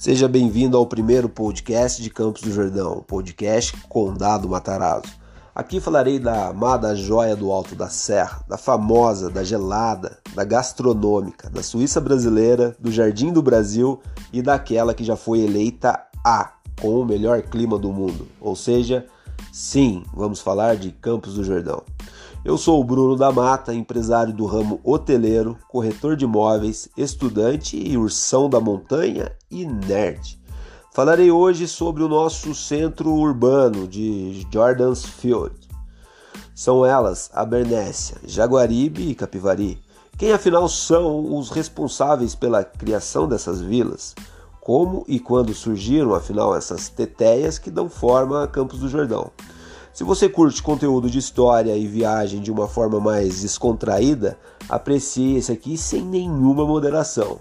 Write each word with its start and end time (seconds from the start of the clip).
Seja 0.00 0.26
bem-vindo 0.26 0.78
ao 0.78 0.86
primeiro 0.86 1.28
podcast 1.28 2.02
de 2.02 2.08
Campos 2.08 2.40
do 2.40 2.50
Jordão, 2.50 3.04
podcast 3.06 3.76
Condado 3.86 4.48
Matarazzo. 4.48 5.12
Aqui 5.54 5.78
falarei 5.78 6.18
da 6.18 6.48
amada 6.48 6.96
joia 6.96 7.36
do 7.36 7.52
Alto 7.52 7.74
da 7.74 7.90
Serra, 7.90 8.42
da 8.48 8.56
famosa, 8.56 9.28
da 9.28 9.44
gelada, 9.44 10.16
da 10.34 10.42
gastronômica, 10.42 11.50
da 11.50 11.62
Suíça 11.62 12.00
brasileira, 12.00 12.74
do 12.80 12.90
Jardim 12.90 13.30
do 13.30 13.42
Brasil 13.42 14.00
e 14.32 14.40
daquela 14.40 14.94
que 14.94 15.04
já 15.04 15.16
foi 15.16 15.40
eleita 15.40 16.02
A, 16.24 16.54
com 16.80 16.98
o 16.98 17.04
melhor 17.04 17.42
clima 17.42 17.78
do 17.78 17.92
mundo. 17.92 18.26
Ou 18.40 18.56
seja, 18.56 19.04
sim, 19.52 20.02
vamos 20.14 20.40
falar 20.40 20.76
de 20.76 20.92
Campos 20.92 21.34
do 21.34 21.44
Jordão. 21.44 21.82
Eu 22.42 22.56
sou 22.56 22.80
o 22.80 22.84
Bruno 22.84 23.16
da 23.16 23.30
Mata, 23.30 23.74
empresário 23.74 24.32
do 24.32 24.46
ramo 24.46 24.80
hoteleiro, 24.82 25.58
corretor 25.68 26.16
de 26.16 26.24
imóveis, 26.24 26.88
estudante 26.96 27.76
e 27.76 27.98
ursão 27.98 28.48
da 28.48 28.58
montanha 28.58 29.30
e 29.50 29.66
nerd. 29.66 30.40
Falarei 30.90 31.30
hoje 31.30 31.68
sobre 31.68 32.02
o 32.02 32.08
nosso 32.08 32.54
centro 32.54 33.12
urbano 33.12 33.86
de 33.86 34.46
Jordan's 34.50 35.04
Field. 35.04 35.54
São 36.54 36.84
elas 36.84 37.30
Abernésia, 37.34 38.16
Jaguaribe 38.26 39.10
e 39.10 39.14
Capivari. 39.14 39.78
Quem 40.16 40.32
afinal 40.32 40.66
são 40.66 41.36
os 41.36 41.50
responsáveis 41.50 42.34
pela 42.34 42.64
criação 42.64 43.28
dessas 43.28 43.60
vilas? 43.60 44.14
Como 44.62 45.04
e 45.06 45.20
quando 45.20 45.52
surgiram 45.52 46.14
afinal 46.14 46.56
essas 46.56 46.88
teteias 46.88 47.58
que 47.58 47.70
dão 47.70 47.90
forma 47.90 48.42
a 48.42 48.48
Campos 48.48 48.78
do 48.78 48.88
Jordão? 48.88 49.30
Se 49.92 50.04
você 50.04 50.28
curte 50.28 50.62
conteúdo 50.62 51.10
de 51.10 51.18
história 51.18 51.76
e 51.76 51.86
viagem 51.86 52.40
de 52.40 52.50
uma 52.50 52.68
forma 52.68 53.00
mais 53.00 53.42
descontraída, 53.42 54.38
aprecie 54.68 55.36
esse 55.36 55.50
aqui 55.50 55.76
sem 55.76 56.02
nenhuma 56.02 56.64
moderação. 56.64 57.40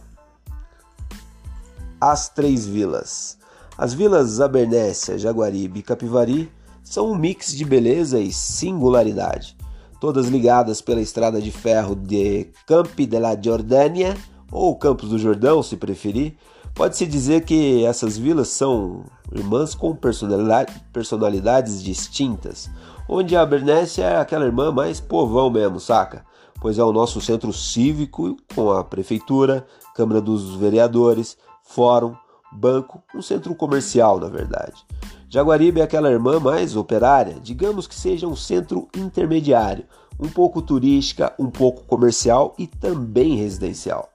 As 2.02 2.30
Três 2.30 2.66
Vilas. 2.66 3.38
As 3.78 3.94
vilas 3.94 4.42
Abernésia, 4.42 5.18
Jaguaribe 5.18 5.80
e 5.80 5.84
Capivari 5.84 6.52
são 6.84 7.12
um 7.12 7.16
mix 7.16 7.56
de 7.56 7.64
beleza 7.64 8.20
e 8.20 8.32
singularidade, 8.34 9.56
todas 10.02 10.28
ligadas 10.28 10.82
pela 10.82 11.00
estrada 11.00 11.40
de 11.40 11.52
ferro 11.52 11.96
de 11.96 12.48
Campi 12.66 13.06
della 13.06 13.40
Giordania 13.40 14.18
ou 14.52 14.76
Campos 14.76 15.10
do 15.10 15.20
Jordão, 15.20 15.62
se 15.62 15.78
preferir. 15.78 16.36
Pode-se 16.80 17.06
dizer 17.06 17.44
que 17.44 17.84
essas 17.84 18.18
vilas 18.18 18.48
são 18.48 19.04
irmãs 19.36 19.76
com 19.76 19.94
personalidades 19.94 21.84
distintas, 21.84 22.70
onde 23.06 23.36
a 23.36 23.46
Bernécia 23.46 24.06
é 24.06 24.16
aquela 24.16 24.46
irmã 24.46 24.72
mais 24.72 24.98
povão 24.98 25.50
mesmo, 25.50 25.78
saca? 25.78 26.24
Pois 26.62 26.80
é 26.80 26.84
o 26.84 26.94
nosso 26.94 27.20
centro 27.20 27.52
cívico 27.52 28.38
com 28.56 28.72
a 28.72 28.82
prefeitura, 28.82 29.68
Câmara 29.94 30.22
dos 30.22 30.56
Vereadores, 30.56 31.38
fórum, 31.64 32.16
banco, 32.50 33.04
um 33.14 33.22
centro 33.22 33.54
comercial, 33.56 34.18
na 34.18 34.30
verdade. 34.30 34.86
Jaguaribe 35.28 35.82
é 35.82 35.84
aquela 35.84 36.10
irmã 36.10 36.40
mais 36.40 36.78
operária, 36.78 37.42
digamos 37.44 37.88
que 37.88 37.96
seja 37.96 38.26
um 38.26 38.38
centro 38.38 38.88
intermediário, 38.96 39.84
um 40.18 40.30
pouco 40.30 40.62
turística, 40.62 41.34
um 41.38 41.50
pouco 41.50 41.84
comercial 41.84 42.56
e 42.58 42.66
também 42.66 43.36
residencial. 43.36 44.10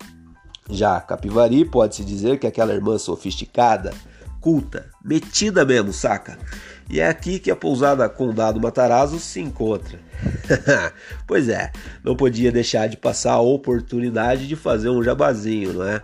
Já 0.70 1.00
Capivari 1.00 1.64
pode-se 1.64 2.04
dizer 2.04 2.38
que 2.38 2.46
é 2.46 2.48
aquela 2.48 2.72
irmã 2.72 2.98
sofisticada, 2.98 3.92
culta, 4.40 4.90
metida 5.04 5.64
mesmo, 5.64 5.92
saca? 5.92 6.38
E 6.88 7.00
é 7.00 7.08
aqui 7.08 7.38
que 7.38 7.50
a 7.50 7.56
pousada 7.56 8.08
Condado 8.08 8.60
Matarazzo 8.60 9.18
se 9.18 9.40
encontra. 9.40 9.98
pois 11.26 11.48
é, 11.48 11.72
não 12.02 12.14
podia 12.14 12.52
deixar 12.52 12.88
de 12.88 12.96
passar 12.96 13.32
a 13.32 13.40
oportunidade 13.40 14.46
de 14.46 14.54
fazer 14.54 14.90
um 14.90 15.02
jabazinho, 15.02 15.72
não 15.74 15.84
é? 15.84 16.02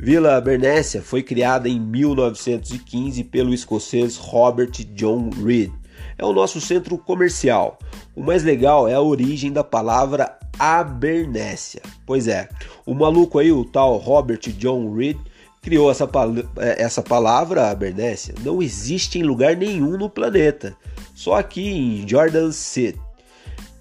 Vila 0.00 0.40
Bernécia 0.40 1.02
foi 1.02 1.24
criada 1.24 1.68
em 1.68 1.80
1915 1.80 3.24
pelo 3.24 3.52
escocês 3.52 4.16
Robert 4.16 4.70
John 4.94 5.30
Reed. 5.44 5.72
É 6.16 6.24
o 6.24 6.32
nosso 6.32 6.60
centro 6.60 6.96
comercial. 6.96 7.78
O 8.14 8.22
mais 8.22 8.44
legal 8.44 8.86
é 8.86 8.94
a 8.94 9.00
origem 9.00 9.52
da 9.52 9.64
palavra 9.64 10.38
Abernécia. 10.58 11.82
Pois 12.04 12.26
é, 12.26 12.48
o 12.84 12.94
maluco 12.94 13.38
aí, 13.38 13.52
o 13.52 13.64
tal 13.64 13.96
Robert 13.96 14.40
John 14.40 14.94
Reed, 14.94 15.18
criou 15.62 15.90
essa, 15.90 16.08
é, 16.56 16.82
essa 16.82 17.02
palavra 17.02 17.70
Abernécia 17.70 18.34
não 18.42 18.62
existe 18.62 19.18
em 19.18 19.22
lugar 19.22 19.56
nenhum 19.56 19.98
no 19.98 20.08
planeta, 20.08 20.76
só 21.14 21.34
aqui 21.34 21.68
em 21.68 22.08
Jordan 22.08 22.52
City. 22.52 23.00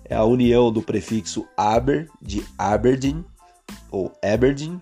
É 0.05 0.15
a 0.15 0.23
união 0.23 0.71
do 0.71 0.81
prefixo 0.81 1.45
Aber 1.55 2.07
de 2.21 2.43
Aberdeen 2.57 3.25
ou 3.91 4.11
Aberdeen 4.23 4.81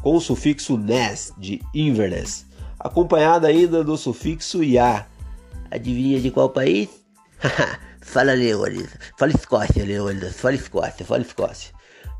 com 0.00 0.16
o 0.16 0.20
sufixo 0.20 0.76
nes 0.76 1.32
de 1.38 1.60
Inverness, 1.74 2.44
acompanhada 2.78 3.48
ainda 3.48 3.84
do 3.84 3.96
sufixo 3.96 4.64
ya. 4.64 5.06
Adivinha 5.70 6.20
de 6.20 6.30
qual 6.30 6.50
país? 6.50 6.88
fala 8.02 8.34
Leônidas, 8.34 8.90
fala 9.18 9.32
Escócia, 9.32 9.84
Leônidas, 9.84 10.38
fala 10.38 10.54
Escócia, 10.54 11.06
fala 11.06 11.22
Escócia. 11.22 11.72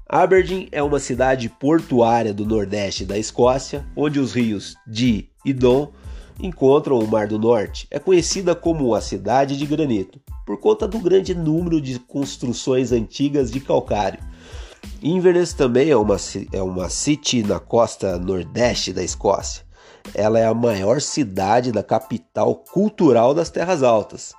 Aberdeen 0.09 0.69
é 0.71 0.83
uma 0.83 0.99
cidade 0.99 1.49
portuária 1.49 2.33
do 2.33 2.45
nordeste 2.45 3.05
da 3.05 3.19
Escócia, 3.19 3.85
onde 3.97 4.21
os 4.21 4.33
rios 4.33 4.77
Dee 4.87 5.31
e 5.45 5.53
Don 5.53 5.93
encontram 6.41 6.99
o 6.99 7.07
Mar 7.07 7.27
do 7.27 7.39
Norte. 7.39 7.87
É 7.91 7.99
conhecida 7.99 8.55
como 8.55 8.95
a 8.95 9.01
Cidade 9.01 9.57
de 9.57 9.65
Granito, 9.67 10.21
por 10.47 10.59
conta 10.59 10.87
do 10.87 10.99
grande 10.99 11.35
número 11.35 11.81
de 11.81 11.99
construções 11.99 12.93
antigas 12.93 13.51
de 13.51 13.61
calcário. 13.61 14.19
Inverness 15.03 15.53
também 15.53 15.91
é 15.91 15.97
uma, 15.97 16.17
é 16.53 16.63
uma 16.63 16.89
city 16.89 17.43
na 17.43 17.59
costa 17.59 18.19
nordeste 18.19 18.93
da 18.93 19.03
Escócia. 19.03 19.65
Ela 20.15 20.39
é 20.39 20.47
a 20.47 20.55
maior 20.55 21.01
cidade 21.01 21.73
da 21.73 21.83
capital 21.83 22.57
cultural 22.57 23.33
das 23.33 23.51
Terras 23.51 23.83
Altas. 23.83 24.35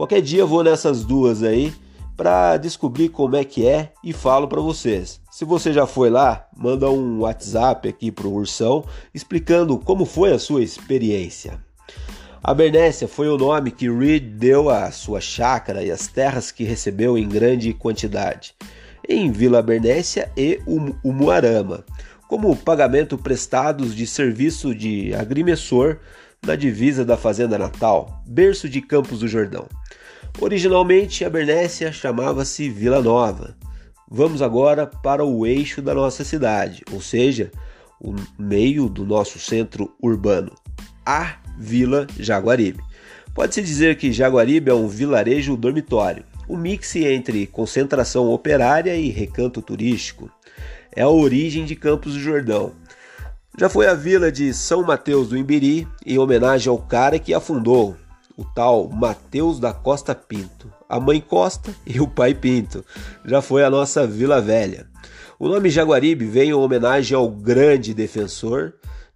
Qualquer 0.00 0.22
dia 0.22 0.40
eu 0.40 0.48
vou 0.48 0.64
nessas 0.64 1.04
duas 1.04 1.42
aí 1.42 1.74
para 2.16 2.56
descobrir 2.56 3.10
como 3.10 3.36
é 3.36 3.44
que 3.44 3.66
é 3.66 3.92
e 4.02 4.14
falo 4.14 4.48
para 4.48 4.58
vocês. 4.58 5.20
Se 5.30 5.44
você 5.44 5.74
já 5.74 5.86
foi 5.86 6.08
lá, 6.08 6.48
manda 6.56 6.88
um 6.88 7.20
WhatsApp 7.20 7.86
aqui 7.86 8.10
pro 8.10 8.30
Ursão 8.30 8.82
explicando 9.12 9.76
como 9.76 10.06
foi 10.06 10.32
a 10.32 10.38
sua 10.38 10.62
experiência. 10.62 11.62
A 12.42 12.54
Bernécia 12.54 13.06
foi 13.06 13.28
o 13.28 13.36
nome 13.36 13.70
que 13.70 13.90
Reed 13.90 14.38
deu 14.38 14.70
à 14.70 14.90
sua 14.90 15.20
chácara 15.20 15.82
e 15.84 15.90
às 15.90 16.06
terras 16.06 16.50
que 16.50 16.64
recebeu 16.64 17.18
em 17.18 17.28
grande 17.28 17.74
quantidade, 17.74 18.54
em 19.06 19.30
Vila 19.30 19.60
Bernécia 19.60 20.32
e 20.34 20.62
Umuarama, 21.04 21.84
como 22.26 22.56
pagamento 22.56 23.18
prestados 23.18 23.94
de 23.94 24.06
serviço 24.06 24.74
de 24.74 25.14
agrimensor 25.14 25.98
na 26.42 26.56
divisa 26.56 27.04
da 27.04 27.18
Fazenda 27.18 27.58
Natal, 27.58 28.22
berço 28.26 28.66
de 28.66 28.80
Campos 28.80 29.18
do 29.18 29.28
Jordão. 29.28 29.68
Originalmente, 30.38 31.24
a 31.24 31.30
Bernécia 31.30 31.92
chamava-se 31.92 32.68
Vila 32.68 33.02
Nova. 33.02 33.56
Vamos 34.10 34.42
agora 34.42 34.86
para 34.86 35.24
o 35.24 35.46
eixo 35.46 35.80
da 35.80 35.94
nossa 35.94 36.24
cidade, 36.24 36.82
ou 36.92 37.00
seja, 37.00 37.50
o 38.00 38.14
meio 38.38 38.88
do 38.88 39.04
nosso 39.04 39.38
centro 39.38 39.94
urbano, 40.02 40.52
a 41.04 41.36
Vila 41.58 42.06
Jaguaribe. 42.18 42.82
Pode-se 43.34 43.62
dizer 43.62 43.96
que 43.96 44.12
Jaguaribe 44.12 44.70
é 44.70 44.74
um 44.74 44.88
vilarejo 44.88 45.56
dormitório, 45.56 46.24
um 46.48 46.56
mix 46.56 46.96
entre 46.96 47.46
concentração 47.46 48.28
operária 48.30 48.96
e 48.96 49.10
recanto 49.10 49.62
turístico. 49.62 50.30
É 50.96 51.02
a 51.02 51.08
origem 51.08 51.64
de 51.64 51.76
Campos 51.76 52.14
do 52.14 52.20
Jordão. 52.20 52.72
Já 53.56 53.68
foi 53.68 53.86
a 53.86 53.94
vila 53.94 54.32
de 54.32 54.52
São 54.52 54.82
Mateus 54.82 55.28
do 55.28 55.36
Imbiri, 55.36 55.86
em 56.04 56.18
homenagem 56.18 56.68
ao 56.68 56.78
cara 56.78 57.18
que 57.18 57.32
a 57.32 57.38
fundou, 57.38 57.96
o 58.40 58.44
tal 58.54 58.88
Mateus 58.88 59.60
da 59.60 59.70
Costa 59.70 60.14
Pinto. 60.14 60.72
A 60.88 60.98
mãe 60.98 61.20
Costa 61.20 61.74
e 61.86 62.00
o 62.00 62.08
pai 62.08 62.34
Pinto. 62.34 62.82
Já 63.22 63.42
foi 63.42 63.62
a 63.62 63.68
nossa 63.68 64.06
Vila 64.06 64.40
Velha. 64.40 64.86
O 65.38 65.46
nome 65.46 65.68
Jaguaribe 65.68 66.24
vem 66.24 66.48
em 66.48 66.54
homenagem 66.54 67.14
ao 67.14 67.28
grande 67.28 67.92
defensor 67.92 68.72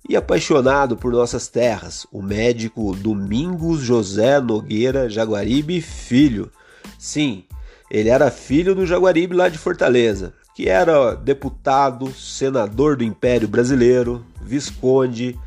e 0.06 0.15
apaixonado 0.15 0.94
por 0.94 1.11
nossas 1.11 1.49
terras, 1.49 2.06
o 2.12 2.21
médico 2.21 2.94
Domingos 2.94 3.81
José 3.81 4.38
Nogueira 4.41 5.09
Jaguaribe 5.09 5.81
Filho. 5.81 6.50
Sim, 6.99 7.44
ele 7.91 8.11
era 8.11 8.31
filho 8.31 8.75
do 8.75 8.85
Jaguaribe 8.85 9.35
lá 9.35 9.49
de 9.49 9.56
Fortaleza, 9.56 10.35
que 10.55 10.69
era 10.69 11.15
deputado, 11.15 12.12
senador 12.12 12.97
do 12.97 13.05
Império 13.05 13.49
Brasileiro, 13.49 14.23
visconde, 14.43 15.38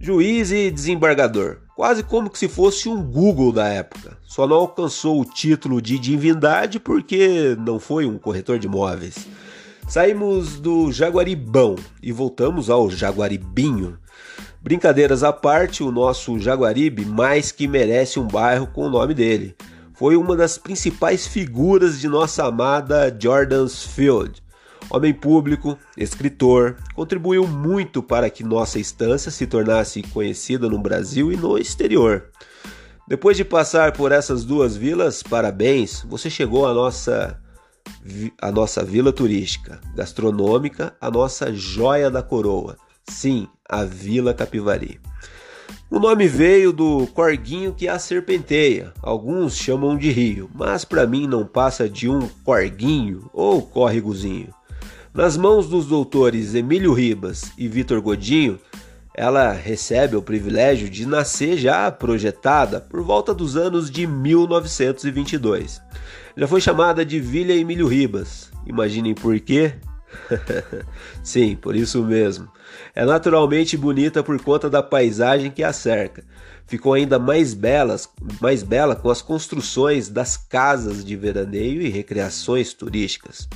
juiz 0.00 0.50
e 0.50 0.68
desembargador 0.68 1.59
quase 1.80 2.02
como 2.02 2.30
se 2.34 2.46
fosse 2.46 2.90
um 2.90 3.02
Google 3.02 3.52
da 3.52 3.66
época. 3.66 4.18
Só 4.22 4.46
não 4.46 4.56
alcançou 4.56 5.18
o 5.18 5.24
título 5.24 5.80
de 5.80 5.98
divindade 5.98 6.78
porque 6.78 7.56
não 7.58 7.80
foi 7.80 8.04
um 8.04 8.18
corretor 8.18 8.58
de 8.58 8.66
imóveis. 8.66 9.26
Saímos 9.88 10.60
do 10.60 10.92
Jaguaribão 10.92 11.76
e 12.02 12.12
voltamos 12.12 12.68
ao 12.68 12.90
Jaguaribinho. 12.90 13.98
Brincadeiras 14.60 15.24
à 15.24 15.32
parte, 15.32 15.82
o 15.82 15.90
nosso 15.90 16.38
Jaguaribe 16.38 17.06
mais 17.06 17.50
que 17.50 17.66
merece 17.66 18.20
um 18.20 18.26
bairro 18.26 18.66
com 18.66 18.84
o 18.84 18.90
nome 18.90 19.14
dele. 19.14 19.56
Foi 19.94 20.16
uma 20.16 20.36
das 20.36 20.58
principais 20.58 21.26
figuras 21.26 21.98
de 21.98 22.08
nossa 22.08 22.44
amada 22.44 23.16
Jordan's 23.18 23.84
Field, 23.84 24.42
Homem 24.90 25.14
público, 25.14 25.78
escritor, 25.96 26.76
contribuiu 26.94 27.46
muito 27.46 28.02
para 28.02 28.28
que 28.28 28.42
nossa 28.42 28.78
estância 28.80 29.30
se 29.30 29.46
tornasse 29.46 30.02
conhecida 30.02 30.68
no 30.68 30.80
Brasil 30.80 31.30
e 31.30 31.36
no 31.36 31.56
exterior. 31.56 32.30
Depois 33.06 33.36
de 33.36 33.44
passar 33.44 33.92
por 33.92 34.10
essas 34.10 34.44
duas 34.44 34.76
vilas, 34.76 35.22
parabéns, 35.22 36.04
você 36.08 36.28
chegou 36.28 36.66
à 36.66 36.74
nossa 36.74 37.40
a 38.40 38.50
nossa 38.52 38.84
vila 38.84 39.12
turística, 39.12 39.80
gastronômica, 39.94 40.94
a 41.00 41.10
nossa 41.10 41.52
joia 41.52 42.10
da 42.10 42.22
coroa. 42.22 42.76
Sim, 43.04 43.48
a 43.68 43.84
Vila 43.84 44.32
Capivari. 44.32 45.00
O 45.90 45.98
nome 45.98 46.28
veio 46.28 46.72
do 46.72 47.06
corguinho 47.08 47.74
que 47.74 47.88
a 47.88 47.98
serpenteia. 47.98 48.92
Alguns 49.02 49.56
chamam 49.56 49.96
de 49.96 50.10
rio, 50.10 50.48
mas 50.54 50.84
para 50.84 51.06
mim 51.06 51.26
não 51.26 51.44
passa 51.44 51.88
de 51.88 52.08
um 52.08 52.28
corguinho 52.44 53.28
ou 53.32 53.62
córregozinho. 53.62 54.54
Nas 55.12 55.36
mãos 55.36 55.68
dos 55.68 55.86
doutores 55.86 56.54
Emílio 56.54 56.92
Ribas 56.92 57.50
e 57.58 57.66
Vitor 57.66 58.00
Godinho, 58.00 58.60
ela 59.12 59.50
recebe 59.50 60.14
o 60.14 60.22
privilégio 60.22 60.88
de 60.88 61.04
nascer 61.04 61.58
já 61.58 61.90
projetada 61.90 62.80
por 62.80 63.02
volta 63.02 63.34
dos 63.34 63.56
anos 63.56 63.90
de 63.90 64.06
1922. 64.06 65.82
Já 66.36 66.46
foi 66.46 66.60
chamada 66.60 67.04
de 67.04 67.18
Vila 67.18 67.50
Emílio 67.50 67.88
Ribas. 67.88 68.52
Imaginem 68.64 69.12
por 69.12 69.38
quê? 69.40 69.74
Sim, 71.24 71.56
por 71.56 71.74
isso 71.74 72.04
mesmo. 72.04 72.48
É 72.94 73.04
naturalmente 73.04 73.76
bonita 73.76 74.22
por 74.22 74.40
conta 74.40 74.70
da 74.70 74.80
paisagem 74.80 75.50
que 75.50 75.64
a 75.64 75.72
cerca. 75.72 76.22
Ficou 76.68 76.94
ainda 76.94 77.18
mais, 77.18 77.52
belas, 77.52 78.08
mais 78.40 78.62
bela 78.62 78.94
com 78.94 79.10
as 79.10 79.20
construções 79.20 80.08
das 80.08 80.36
casas 80.36 81.04
de 81.04 81.16
veraneio 81.16 81.82
e 81.82 81.88
recreações 81.88 82.72
turísticas. 82.72 83.48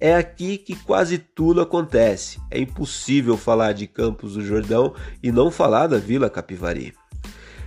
É 0.00 0.16
aqui 0.16 0.56
que 0.56 0.74
quase 0.74 1.18
tudo 1.18 1.60
acontece. 1.60 2.40
É 2.50 2.58
impossível 2.58 3.36
falar 3.36 3.72
de 3.72 3.86
Campos 3.86 4.32
do 4.32 4.42
Jordão 4.42 4.94
e 5.22 5.30
não 5.30 5.50
falar 5.50 5.88
da 5.88 5.98
Vila 5.98 6.30
Capivari. 6.30 6.94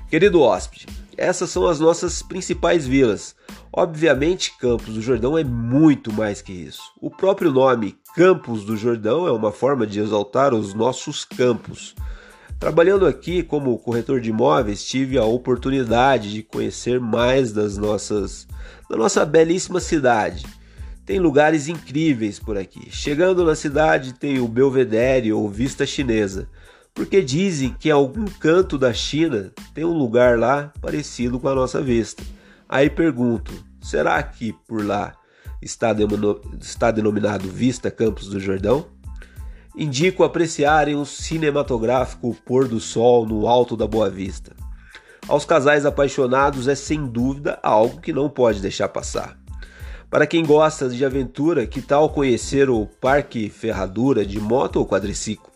Querido 0.10 0.42
hóspede, 0.42 0.88
essas 1.16 1.52
são 1.52 1.68
as 1.68 1.80
nossas 1.80 2.24
principais 2.24 2.88
vilas. 2.88 3.36
Obviamente, 3.72 4.58
Campos 4.58 4.96
do 4.96 5.02
Jordão 5.02 5.38
é 5.38 5.44
muito 5.44 6.12
mais 6.12 6.42
que 6.42 6.52
isso. 6.52 6.82
O 7.00 7.12
próprio 7.12 7.52
nome 7.52 7.98
Campos 8.16 8.66
do 8.66 8.76
Jordão 8.76 9.28
é 9.28 9.32
uma 9.32 9.52
forma 9.52 9.86
de 9.86 10.00
exaltar 10.00 10.54
os 10.54 10.74
nossos 10.74 11.24
campos. 11.24 11.96
Trabalhando 12.60 13.06
aqui 13.06 13.44
como 13.44 13.78
corretor 13.78 14.22
de 14.22 14.30
imóveis, 14.30 14.84
tive 14.86 15.18
a 15.18 15.26
oportunidade 15.26 16.32
de 16.32 16.42
conhecer 16.42 17.00
mais 17.00 17.52
das 17.52 17.78
nossas 17.78 18.48
da 18.90 18.96
nossa 18.96 19.26
belíssima 19.26 19.80
cidade. 19.80 20.46
Tem 21.06 21.20
lugares 21.20 21.68
incríveis 21.68 22.40
por 22.40 22.58
aqui. 22.58 22.90
Chegando 22.90 23.44
na 23.44 23.56
cidade 23.56 24.14
tem 24.14 24.40
o 24.40 24.48
Belvedere 24.48 25.34
ou 25.34 25.50
Vista 25.50 25.86
Chinesa, 25.86 26.48
porque 26.94 27.22
dizem 27.22 27.76
que 27.78 27.90
em 27.90 27.92
algum 27.92 28.26
canto 28.26 28.78
da 28.78 28.94
China 28.94 29.52
tem 29.74 29.84
um 29.84 29.98
lugar 29.98 30.40
lá 30.40 30.72
parecido 30.82 31.40
com 31.40 31.50
a 31.50 31.56
nossa 31.56 31.82
vista. 31.82 32.24
Aí 32.70 32.90
pergunto: 32.90 33.52
será 33.82 34.24
que 34.24 34.54
por 34.66 34.86
lá 34.86 35.14
está, 35.62 35.90
está 36.62 36.90
denominado 36.92 37.50
Vista 37.50 37.92
Campos 37.92 38.30
do 38.30 38.40
Jordão? 38.40 38.86
Indico 39.76 40.24
apreciarem 40.24 40.96
o 40.96 41.06
cinematográfico 41.06 42.38
pôr 42.46 42.68
do 42.68 42.80
sol 42.80 43.26
no 43.26 43.48
alto 43.48 43.76
da 43.76 43.88
Boa 43.88 44.10
Vista. 44.10 44.56
Aos 45.28 45.46
casais 45.46 45.86
apaixonados 45.86 46.68
é 46.68 46.76
sem 46.76 47.08
dúvida 47.08 47.60
algo 47.64 48.00
que 48.00 48.14
não 48.14 48.30
pode 48.30 48.62
deixar 48.62 48.88
passar. 48.90 49.43
Para 50.14 50.28
quem 50.28 50.46
gosta 50.46 50.88
de 50.90 51.04
aventura, 51.04 51.66
que 51.66 51.82
tal 51.82 52.08
conhecer 52.08 52.70
o 52.70 52.86
Parque 52.86 53.50
Ferradura 53.50 54.24
de 54.24 54.40
moto 54.40 54.76
ou 54.76 54.86
quadriciclo? 54.86 55.52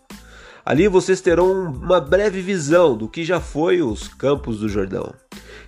Ali 0.66 0.88
vocês 0.88 1.22
terão 1.22 1.66
uma 1.66 2.02
breve 2.02 2.42
visão 2.42 2.98
do 2.98 3.08
que 3.08 3.24
já 3.24 3.40
foi 3.40 3.84
os 3.84 4.08
Campos 4.08 4.58
do 4.58 4.68
Jordão. 4.68 5.14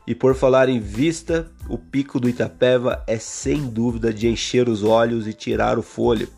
E 0.08 0.16
por 0.16 0.34
falar 0.34 0.70
em 0.70 0.80
vista, 0.80 1.52
o 1.70 1.78
pico 1.78 2.20
do 2.20 2.28
Itapeva 2.28 3.04
é 3.06 3.20
sem 3.20 3.62
dúvida 3.62 4.12
de 4.12 4.28
encher 4.28 4.68
os 4.68 4.84
olhos 4.84 5.28
e 5.28 5.34
tirar 5.34 5.78
o 5.78 5.84
fôlego. 5.84 6.34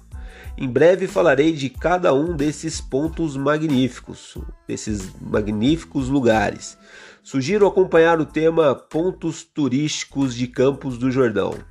Em 0.57 0.67
breve 0.67 1.07
falarei 1.07 1.53
de 1.53 1.69
cada 1.69 2.13
um 2.13 2.35
desses 2.35 2.81
pontos 2.81 3.37
magníficos, 3.37 4.37
desses 4.67 5.09
magníficos 5.21 6.09
lugares. 6.09 6.77
Sugiro 7.23 7.65
acompanhar 7.65 8.19
o 8.19 8.25
tema 8.25 8.75
Pontos 8.75 9.41
Turísticos 9.41 10.35
de 10.35 10.47
Campos 10.47 10.97
do 10.97 11.09
Jordão. 11.09 11.70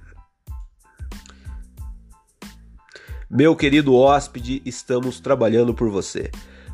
Meu 3.32 3.54
querido 3.54 3.94
hóspede, 3.94 4.60
estamos 4.66 5.20
trabalhando 5.20 5.72
por 5.72 5.88
você 5.88 6.32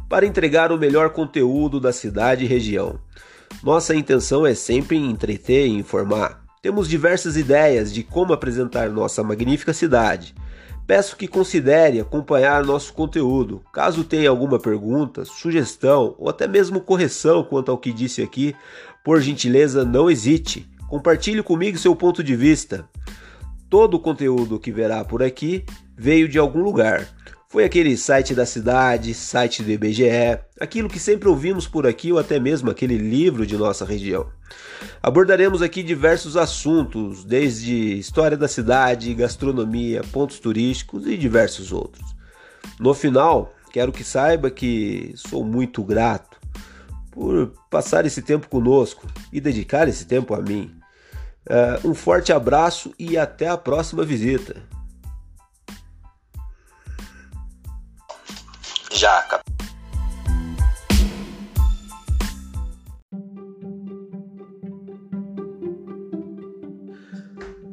para 0.08 0.25
entregar 0.25 0.73
o 0.73 0.79
melhor 0.79 1.11
conteúdo 1.11 1.79
da 1.79 1.93
cidade 1.93 2.47
e 2.47 2.49
região. 2.49 2.99
Nossa 3.62 3.94
intenção 3.94 4.47
é 4.47 4.55
sempre 4.55 4.97
entreter 4.97 5.67
e 5.67 5.76
informar. 5.76 6.43
Temos 6.62 6.88
diversas 6.88 7.37
ideias 7.37 7.93
de 7.93 8.03
como 8.03 8.32
apresentar 8.32 8.88
nossa 8.88 9.23
magnífica 9.23 9.75
cidade. 9.75 10.35
Peço 10.87 11.19
que 11.19 11.29
considere 11.29 12.00
acompanhar 12.00 12.64
nosso 12.64 12.94
conteúdo. 12.94 13.62
Caso 13.70 14.03
tenha 14.03 14.31
alguma 14.31 14.58
pergunta, 14.58 15.26
sugestão 15.26 16.14
ou 16.17 16.31
até 16.31 16.49
mesmo 16.49 16.81
correção 16.81 17.44
quanto 17.44 17.70
ao 17.70 17.76
que 17.76 17.93
disse 17.93 18.23
aqui, 18.23 18.56
por 19.05 19.20
gentileza, 19.20 19.85
não 19.85 20.11
hesite. 20.11 20.67
Compartilhe 20.88 21.43
comigo 21.43 21.76
seu 21.76 21.94
ponto 21.94 22.25
de 22.25 22.35
vista. 22.35 22.88
Todo 23.69 23.99
o 23.99 24.00
conteúdo 24.00 24.58
que 24.58 24.73
verá 24.73 25.05
por 25.05 25.23
aqui 25.23 25.62
veio 25.96 26.28
de 26.28 26.38
algum 26.38 26.62
lugar. 26.62 27.08
Foi 27.48 27.64
aquele 27.64 27.96
site 27.96 28.34
da 28.34 28.44
cidade, 28.44 29.14
site 29.14 29.62
do 29.62 29.70
IBGE, 29.70 30.38
aquilo 30.60 30.88
que 30.88 30.98
sempre 30.98 31.28
ouvimos 31.28 31.66
por 31.66 31.87
aqui 31.87 32.12
ou 32.12 32.19
até 32.19 32.38
mesmo 32.38 32.70
aquele 32.70 32.98
livro 32.98 33.46
de 33.46 33.56
nossa 33.56 33.84
região. 33.84 34.28
Abordaremos 35.02 35.62
aqui 35.62 35.82
diversos 35.82 36.37
assuntos, 36.37 37.25
desde 37.25 37.98
história 37.98 38.37
da 38.37 38.48
cidade, 38.48 39.14
gastronomia, 39.14 40.02
pontos 40.12 40.38
turísticos 40.38 41.06
e 41.06 41.16
diversos 41.16 41.72
outros. 41.72 42.04
No 42.78 42.93
final, 42.93 43.54
quero 43.72 43.93
que 43.93 44.04
saiba 44.04 44.50
que 44.50 45.12
sou 45.14 45.44
muito 45.44 45.82
grato 45.82 46.37
por 47.10 47.54
passar 47.70 48.04
esse 48.04 48.20
tempo 48.20 48.48
conosco 48.48 49.06
e 49.32 49.40
dedicar 49.40 49.88
esse 49.88 50.04
tempo 50.04 50.34
a 50.34 50.43
mim. 50.43 50.75
Uh, 51.48 51.90
um 51.90 51.94
forte 51.94 52.32
abraço 52.32 52.93
e 52.98 53.16
até 53.16 53.48
a 53.48 53.56
próxima 53.56 54.04
visita. 54.04 54.62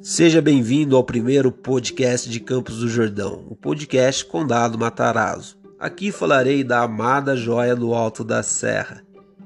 Seja 0.01 0.41
bem-vindo 0.41 0.97
ao 0.97 1.03
primeiro 1.05 1.49
podcast 1.49 2.29
de 2.29 2.41
Campos 2.41 2.79
do 2.79 2.89
Jordão, 2.89 3.45
o 3.49 3.55
podcast 3.55 4.25
Condado 4.25 4.77
Matarazzo. 4.77 5.57
Aqui 5.79 6.11
falarei 6.11 6.61
da 6.61 6.81
amada 6.81 7.37
joia 7.37 7.73
do 7.73 7.93
alto 7.93 8.21
da 8.25 8.43
serra, 8.43 9.01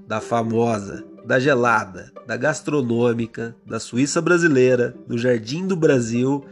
da 0.08 0.20
famosa, 0.20 1.06
da 1.24 1.38
gelada, 1.40 2.12
da 2.26 2.36
gastronômica, 2.36 3.56
da 3.64 3.80
Suíça 3.80 4.20
brasileira, 4.20 4.96
do 5.06 5.16
Jardim 5.16 5.68
do 5.68 5.76
Brasil 5.76 6.44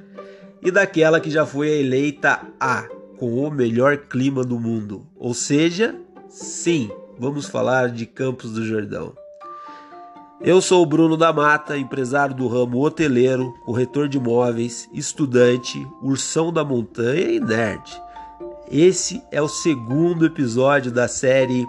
e 0.62 0.70
daquela 0.70 1.20
que 1.20 1.32
já 1.32 1.48
foi 1.48 1.80
eleita 1.80 2.42
a 2.60 2.88
com 3.18 3.36
o 3.36 3.52
melhor 3.52 3.98
clima 3.98 4.44
do 4.44 4.60
mundo. 4.60 5.06
Ou 5.16 5.34
seja, 5.34 5.96
sim, 6.28 6.90
vamos 7.20 7.46
falar 7.46 7.90
de 7.90 8.06
Campos 8.06 8.54
do 8.54 8.66
Jordão. 8.66 9.14
Eu 10.42 10.62
sou 10.62 10.84
o 10.84 10.86
Bruno 10.86 11.16
da 11.16 11.32
Mata, 11.32 11.78
empresário 11.78 12.36
do 12.36 12.48
ramo 12.48 12.80
hoteleiro, 12.80 13.54
corretor 13.66 14.10
de 14.10 14.18
imóveis, 14.18 14.90
estudante, 14.94 15.88
ursão 16.02 16.52
da 16.52 16.64
montanha 16.64 17.32
e 17.32 17.40
nerd. 17.40 18.02
Esse 18.70 19.24
é 19.32 19.42
o 19.42 19.48
segundo 19.48 20.26
episódio 20.26 20.92
da 20.92 21.08
série 21.08 21.66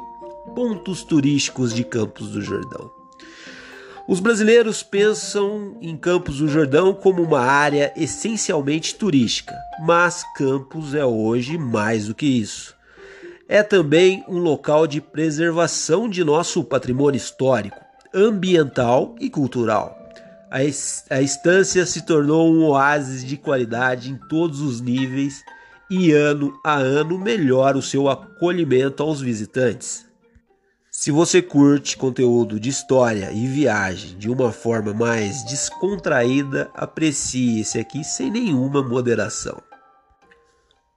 Pontos 0.54 1.04
Turísticos 1.04 1.72
de 1.72 1.84
Campos 1.84 2.30
do 2.30 2.42
Jordão. 2.42 2.95
Os 4.08 4.20
brasileiros 4.20 4.84
pensam 4.84 5.76
em 5.80 5.96
Campos 5.96 6.38
do 6.38 6.46
Jordão 6.46 6.94
como 6.94 7.24
uma 7.24 7.40
área 7.40 7.92
essencialmente 7.96 8.94
turística, 8.94 9.52
mas 9.80 10.24
Campos 10.36 10.94
é 10.94 11.04
hoje 11.04 11.58
mais 11.58 12.06
do 12.06 12.14
que 12.14 12.24
isso. 12.24 12.76
É 13.48 13.64
também 13.64 14.24
um 14.28 14.38
local 14.38 14.86
de 14.86 15.00
preservação 15.00 16.08
de 16.08 16.22
nosso 16.22 16.62
patrimônio 16.62 17.18
histórico, 17.18 17.76
ambiental 18.14 19.16
e 19.18 19.28
cultural. 19.28 19.98
A, 20.52 20.58
a 21.10 21.20
estância 21.20 21.84
se 21.84 22.06
tornou 22.06 22.48
um 22.48 22.64
oásis 22.64 23.24
de 23.24 23.36
qualidade 23.36 24.12
em 24.12 24.16
todos 24.28 24.60
os 24.60 24.80
níveis 24.80 25.42
e 25.90 26.12
ano 26.12 26.56
a 26.64 26.76
ano 26.76 27.18
melhora 27.18 27.76
o 27.76 27.82
seu 27.82 28.08
acolhimento 28.08 29.02
aos 29.02 29.20
visitantes. 29.20 30.05
Se 30.98 31.10
você 31.10 31.42
curte 31.42 31.94
conteúdo 31.94 32.58
de 32.58 32.70
história 32.70 33.30
e 33.30 33.46
viagem 33.46 34.16
de 34.16 34.30
uma 34.30 34.50
forma 34.50 34.94
mais 34.94 35.44
descontraída, 35.44 36.70
aprecie 36.74 37.60
esse 37.60 37.78
aqui 37.78 38.02
sem 38.02 38.30
nenhuma 38.30 38.82
moderação. 38.82 39.62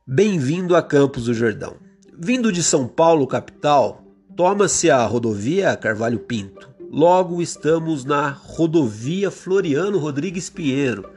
Bem-vindo 0.07 0.73
a 0.73 0.81
Campos 0.81 1.25
do 1.25 1.33
Jordão. 1.33 1.75
Vindo 2.17 2.49
de 2.49 2.63
São 2.63 2.87
Paulo, 2.87 3.27
capital, 3.27 4.01
toma-se 4.37 4.89
a 4.89 5.05
rodovia 5.05 5.75
Carvalho 5.75 6.19
Pinto. 6.19 6.69
Logo 6.89 7.41
estamos 7.41 8.05
na 8.05 8.29
rodovia 8.29 9.29
Floriano 9.29 9.97
Rodrigues 9.97 10.49
Pinheiro. 10.49 11.11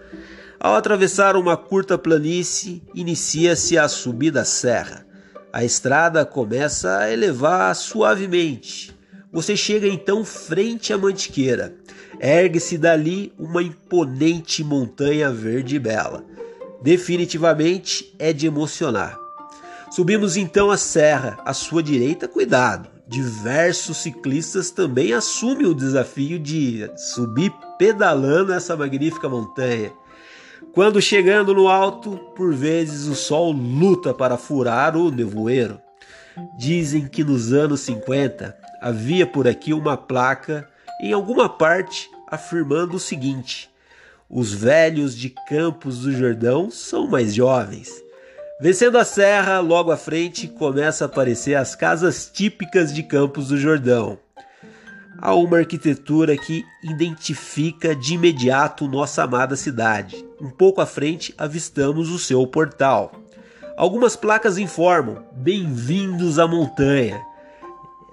Ao 0.59 0.75
atravessar 0.75 1.37
uma 1.37 1.57
curta 1.57 1.97
planície, 1.97 2.83
inicia-se 2.93 3.79
a 3.79 3.87
subida 3.87 4.41
à 4.41 4.45
serra. 4.45 5.07
A 5.53 5.65
estrada 5.65 6.25
começa 6.25 6.99
a 6.99 7.13
elevar 7.13 7.75
suavemente. 7.77 8.97
Você 9.31 9.57
chega 9.57 9.87
então 9.87 10.25
frente 10.25 10.93
à 10.93 10.99
Mantiqueira. 10.99 11.75
Ergue-se 12.21 12.79
dali 12.79 13.33
uma 13.39 13.63
imponente 13.63 14.65
montanha 14.65 15.31
verde 15.31 15.77
e 15.77 15.79
bela 15.79 16.33
definitivamente 16.83 18.15
é 18.19 18.33
de 18.33 18.47
emocionar. 18.47 19.19
Subimos 19.91 20.37
então 20.37 20.71
a 20.71 20.77
serra, 20.77 21.39
à 21.45 21.55
sua 21.55 21.83
direita, 21.83 22.27
cuidado. 22.27 22.89
Diversos 23.07 23.99
ciclistas 23.99 24.71
também 24.71 25.13
assumem 25.13 25.67
o 25.67 25.75
desafio 25.75 26.39
de 26.39 26.91
subir 26.97 27.53
pedalando 27.79 28.53
essa 28.53 28.77
magnífica 28.77 29.29
montanha. 29.29 29.93
Quando 30.73 31.03
chegando 31.03 31.55
no 31.55 31.69
alto, 31.69 32.17
por 32.35 32.55
vezes 32.55 33.07
o 33.07 33.15
sol 33.15 33.53
luta 33.53 34.15
para 34.15 34.39
furar 34.39 34.97
o 34.97 35.11
nevoeiro. 35.11 35.79
Dizem 36.57 37.07
que 37.07 37.23
nos 37.23 37.53
anos 37.53 37.81
50 37.81 38.57
havia 38.81 39.27
por 39.27 39.47
aqui 39.47 39.75
uma 39.75 39.99
placa 39.99 40.67
em 41.03 41.13
alguma 41.13 41.47
parte 41.47 42.11
afirmando 42.27 42.97
o 42.97 43.01
seguinte: 43.01 43.69
os 44.31 44.55
velhos 44.55 45.15
de 45.15 45.29
Campos 45.47 45.99
do 45.99 46.13
Jordão 46.13 46.71
são 46.71 47.07
mais 47.07 47.35
jovens. 47.35 47.91
Vencendo 48.59 48.97
a 48.97 49.05
serra, 49.05 49.61
logo 49.61 49.91
à 49.91 49.97
frente 49.99 50.49
começa 50.49 51.05
a 51.05 51.07
aparecer 51.07 51.55
as 51.55 51.77
casas 51.77 52.31
típicas 52.33 52.95
de 52.95 53.03
Campos 53.03 53.49
do 53.49 53.59
Jordão. 53.59 54.19
Há 55.19 55.35
uma 55.35 55.59
arquitetura 55.59 56.37
que 56.37 56.65
identifica 56.83 57.95
de 57.95 58.15
imediato 58.15 58.89
nossa 58.89 59.23
amada 59.23 59.55
cidade. 59.57 60.25
Um 60.41 60.51
pouco 60.51 60.81
à 60.81 60.87
frente 60.87 61.35
avistamos 61.39 62.11
o 62.11 62.19
seu 62.19 62.47
portal. 62.47 63.13
Algumas 63.77 64.17
placas 64.17 64.59
informam: 64.59 65.25
Bem-vindos 65.33 66.39
à 66.39 66.47
montanha. 66.47 67.21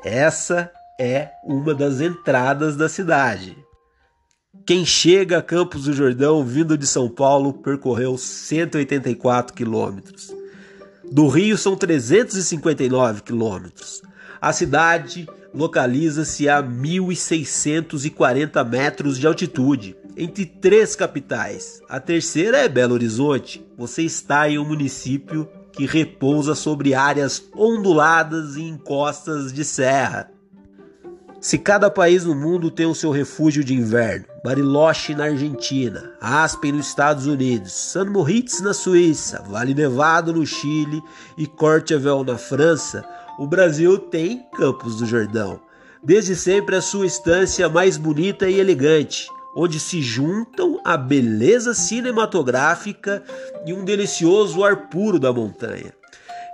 Essa 0.04 0.72
é 1.00 1.30
uma 1.44 1.74
das 1.74 2.00
entradas 2.02 2.76
da 2.76 2.88
cidade. 2.88 3.58
Quem 4.66 4.86
chega 4.86 5.40
a 5.40 5.42
Campos 5.42 5.86
do 5.86 5.94
Jordão 5.94 6.44
vindo 6.44 6.78
de 6.78 6.86
São 6.86 7.10
Paulo 7.10 7.54
percorreu 7.54 8.18
184 8.18 9.56
quilômetros. 9.56 10.34
Do 11.12 11.28
Rio 11.28 11.58
são 11.58 11.76
359 11.76 13.24
quilômetros. 13.24 14.04
A 14.40 14.54
cidade 14.54 15.28
localiza-se 15.54 16.50
a 16.50 16.62
1.640 16.62 18.68
metros 18.68 19.18
de 19.18 19.28
altitude, 19.28 19.96
entre 20.16 20.46
três 20.46 20.96
capitais. 20.96 21.82
A 21.88 22.00
terceira 22.00 22.58
é 22.58 22.68
Belo 22.68 22.94
Horizonte. 22.94 23.66
Você 23.78 24.04
está 24.04 24.50
em 24.50 24.58
um 24.58 24.66
município 24.66 25.48
que 25.72 25.86
repousa 25.86 26.56
sobre 26.56 26.94
áreas 26.94 27.44
onduladas 27.56 28.58
e 28.58 28.64
encostas 28.64 29.54
de 29.54 29.64
serra. 29.64 30.32
Se 31.42 31.58
cada 31.58 31.90
país 31.90 32.26
no 32.26 32.36
mundo 32.36 32.70
tem 32.70 32.86
o 32.86 32.94
seu 32.94 33.12
refúgio 33.12 33.64
de 33.64 33.74
inverno, 33.74 34.26
Bariloche 34.44 35.16
na 35.16 35.26
Argentina, 35.26 36.12
Aspen 36.20 36.74
nos 36.74 36.88
Estados 36.88 37.28
Unidos, 37.28 37.72
San 37.72 38.06
Moritz 38.06 38.60
na 38.60 38.74
Suíça, 38.74 39.42
Vale 39.48 39.74
Nevado 39.74 40.34
no 40.34 40.46
Chile 40.46 41.02
e 41.38 41.48
Courchevel 41.48 42.26
na 42.26 42.38
França, 42.38 43.06
o 43.40 43.48
Brasil 43.48 43.98
tem 43.98 44.46
Campos 44.58 44.98
do 44.98 45.06
Jordão. 45.06 45.62
Desde 46.04 46.36
sempre 46.36 46.76
a 46.76 46.82
sua 46.82 47.06
estância 47.06 47.70
mais 47.70 47.96
bonita 47.96 48.50
e 48.50 48.60
elegante, 48.60 49.30
onde 49.56 49.80
se 49.80 50.02
juntam 50.02 50.82
a 50.84 50.98
beleza 50.98 51.74
cinematográfica 51.74 53.24
e 53.66 53.74
um 53.74 53.86
delicioso 53.86 54.62
ar 54.62 54.90
puro 54.90 55.18
da 55.18 55.32
montanha. 55.32 55.94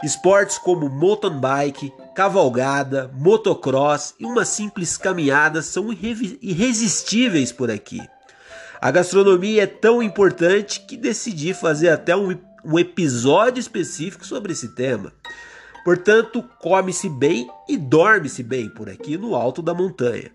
Esportes 0.03 0.59
como 0.59 0.87
mountain 0.87 1.39
bike, 1.39 1.91
cavalgada, 2.15 3.09
motocross 3.15 4.13
e 4.19 4.25
uma 4.25 4.45
simples 4.45 4.95
caminhada 4.95 5.63
são 5.63 5.91
irresistíveis 5.91 7.51
por 7.51 7.71
aqui. 7.71 7.99
A 8.79 8.91
gastronomia 8.91 9.63
é 9.63 9.67
tão 9.67 10.03
importante 10.03 10.81
que 10.81 10.95
decidi 10.95 11.51
fazer 11.51 11.89
até 11.89 12.15
um, 12.15 12.37
um 12.63 12.77
episódio 12.77 13.59
específico 13.59 14.23
sobre 14.23 14.53
esse 14.53 14.75
tema. 14.75 15.11
Portanto, 15.85 16.43
come-se 16.59 17.07
bem 17.07 17.47
e 17.69 17.77
dorme-se 17.77 18.41
bem 18.41 18.67
por 18.67 18.89
aqui 18.89 19.19
no 19.19 19.35
alto 19.35 19.61
da 19.61 19.71
montanha. 19.71 20.31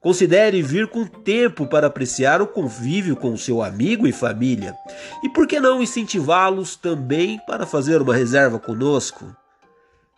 Considere 0.00 0.60
vir 0.60 0.88
com 0.88 1.06
tempo 1.06 1.68
para 1.68 1.86
apreciar 1.86 2.42
o 2.42 2.48
convívio 2.48 3.14
com 3.14 3.36
seu 3.36 3.62
amigo 3.62 4.08
e 4.08 4.12
família. 4.12 4.74
E 5.22 5.28
por 5.28 5.46
que 5.46 5.60
não 5.60 5.80
incentivá-los 5.80 6.74
também 6.74 7.38
para 7.46 7.64
fazer 7.64 8.02
uma 8.02 8.14
reserva 8.14 8.58
conosco? 8.58 9.24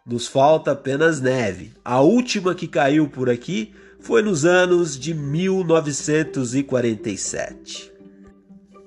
Nos 0.06 0.26
falta 0.26 0.72
apenas 0.72 1.20
neve. 1.20 1.74
A 1.84 2.00
última 2.00 2.54
que 2.54 2.66
caiu 2.66 3.06
por 3.06 3.28
aqui 3.28 3.74
foi 4.00 4.22
nos 4.22 4.46
anos 4.46 4.98
de 4.98 5.12
1947. 5.12 7.92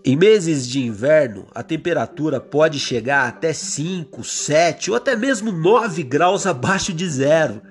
Em 0.06 0.16
meses 0.16 0.68
de 0.68 0.86
inverno, 0.86 1.48
a 1.56 1.64
temperatura 1.64 2.40
pode 2.40 2.80
chegar 2.80 3.28
até 3.28 3.54
5, 3.54 4.24
7 4.24 4.92
ou 4.92 4.98
até 4.98 5.16
mesmo 5.16 5.52
9 5.52 6.04
graus 6.04 6.46
abaixo 6.46 6.92
de 6.92 7.08
zero 7.08 7.62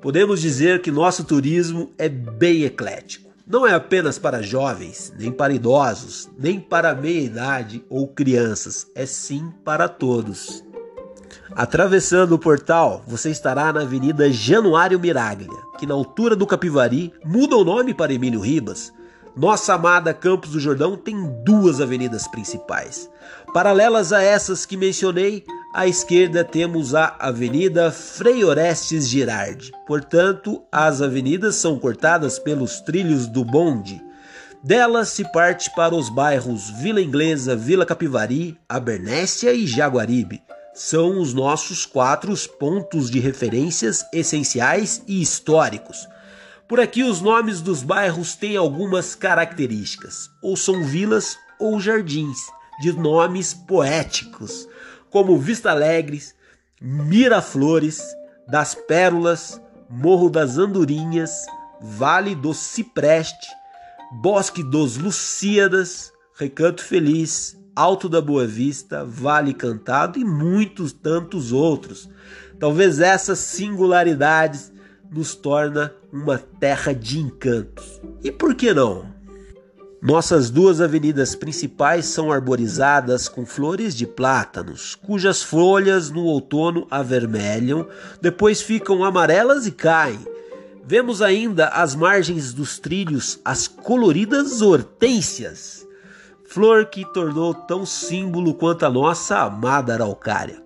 podemos 0.00 0.40
dizer 0.40 0.80
que 0.80 0.90
nosso 0.90 1.24
turismo 1.24 1.90
é 1.98 2.08
bem 2.08 2.64
eclético. 2.64 3.30
Não 3.46 3.66
é 3.66 3.74
apenas 3.74 4.18
para 4.18 4.42
jovens, 4.42 5.12
nem 5.18 5.30
para 5.30 5.52
idosos, 5.52 6.30
nem 6.38 6.60
para 6.60 6.94
meia-idade 6.94 7.84
ou 7.88 8.06
crianças, 8.06 8.86
é 8.94 9.04
sim 9.04 9.52
para 9.64 9.88
todos. 9.88 10.64
Atravessando 11.52 12.32
o 12.32 12.38
portal, 12.38 13.02
você 13.06 13.30
estará 13.30 13.72
na 13.72 13.82
Avenida 13.82 14.30
Januário 14.30 15.00
Miraglia, 15.00 15.50
que 15.78 15.86
na 15.86 15.94
altura 15.94 16.36
do 16.36 16.46
Capivari 16.46 17.12
muda 17.24 17.56
o 17.56 17.64
nome 17.64 17.92
para 17.92 18.14
Emílio 18.14 18.40
Ribas. 18.40 18.92
Nossa 19.36 19.74
amada 19.74 20.12
Campos 20.12 20.50
do 20.50 20.60
Jordão 20.60 20.96
tem 20.96 21.16
duas 21.44 21.80
avenidas 21.80 22.26
principais. 22.26 23.08
Paralelas 23.54 24.12
a 24.12 24.22
essas 24.22 24.66
que 24.66 24.76
mencionei, 24.76 25.44
à 25.72 25.86
esquerda 25.86 26.42
temos 26.42 26.94
a 26.96 27.16
Avenida 27.18 27.92
Frei 27.92 28.44
Orestes 28.44 29.08
Girardi. 29.08 29.70
Portanto, 29.86 30.62
as 30.70 31.00
avenidas 31.00 31.54
são 31.54 31.78
cortadas 31.78 32.38
pelos 32.38 32.80
trilhos 32.80 33.28
do 33.28 33.44
bonde. 33.44 34.02
Delas 34.62 35.10
se 35.10 35.24
parte 35.32 35.70
para 35.74 35.94
os 35.94 36.10
bairros 36.10 36.68
Vila 36.82 37.00
Inglesa, 37.00 37.54
Vila 37.54 37.86
Capivari, 37.86 38.58
Abernésia 38.68 39.54
e 39.54 39.66
Jaguaribe. 39.66 40.42
São 40.74 41.20
os 41.20 41.32
nossos 41.32 41.86
quatro 41.86 42.34
pontos 42.58 43.08
de 43.08 43.20
referências 43.20 44.04
essenciais 44.12 45.02
e 45.06 45.22
históricos. 45.22 46.08
Por 46.70 46.78
aqui, 46.78 47.02
os 47.02 47.20
nomes 47.20 47.60
dos 47.60 47.82
bairros 47.82 48.36
têm 48.36 48.56
algumas 48.56 49.16
características, 49.16 50.30
ou 50.40 50.56
são 50.56 50.84
vilas 50.84 51.36
ou 51.58 51.80
jardins, 51.80 52.38
de 52.80 52.92
nomes 52.92 53.52
poéticos 53.52 54.68
como 55.10 55.36
Vista 55.36 55.72
Alegres, 55.72 56.32
Miraflores, 56.80 58.00
das 58.46 58.76
Pérolas, 58.76 59.60
Morro 59.90 60.30
das 60.30 60.58
Andorinhas, 60.58 61.44
Vale 61.82 62.36
do 62.36 62.54
Cipreste, 62.54 63.48
Bosque 64.22 64.62
dos 64.62 64.96
Lucíadas, 64.96 66.12
Recanto 66.36 66.84
Feliz, 66.84 67.58
Alto 67.74 68.08
da 68.08 68.20
Boa 68.20 68.46
Vista, 68.46 69.04
Vale 69.04 69.54
Cantado 69.54 70.20
e 70.20 70.24
muitos 70.24 70.92
tantos 70.92 71.50
outros. 71.50 72.08
Talvez 72.60 73.00
essas 73.00 73.40
singularidades 73.40 74.70
nos 75.10 75.34
torna 75.34 75.92
uma 76.12 76.38
terra 76.38 76.94
de 76.94 77.18
encantos. 77.18 78.00
E 78.22 78.30
por 78.30 78.54
que 78.54 78.72
não? 78.72 79.04
Nossas 80.00 80.48
duas 80.48 80.80
avenidas 80.80 81.34
principais 81.34 82.06
são 82.06 82.32
arborizadas 82.32 83.28
com 83.28 83.44
flores 83.44 83.94
de 83.94 84.06
plátanos, 84.06 84.94
cujas 84.94 85.42
folhas 85.42 86.10
no 86.10 86.24
outono 86.24 86.86
avermelham, 86.90 87.86
depois 88.20 88.62
ficam 88.62 89.04
amarelas 89.04 89.66
e 89.66 89.72
caem. 89.72 90.20
Vemos 90.82 91.20
ainda 91.20 91.68
às 91.68 91.94
margens 91.94 92.54
dos 92.54 92.78
trilhos 92.78 93.40
as 93.44 93.68
coloridas 93.68 94.62
hortênsias, 94.62 95.86
flor 96.46 96.86
que 96.86 97.04
tornou 97.12 97.52
tão 97.52 97.84
símbolo 97.84 98.54
quanto 98.54 98.86
a 98.86 98.90
nossa 98.90 99.40
amada 99.40 99.92
araucária. 99.92 100.62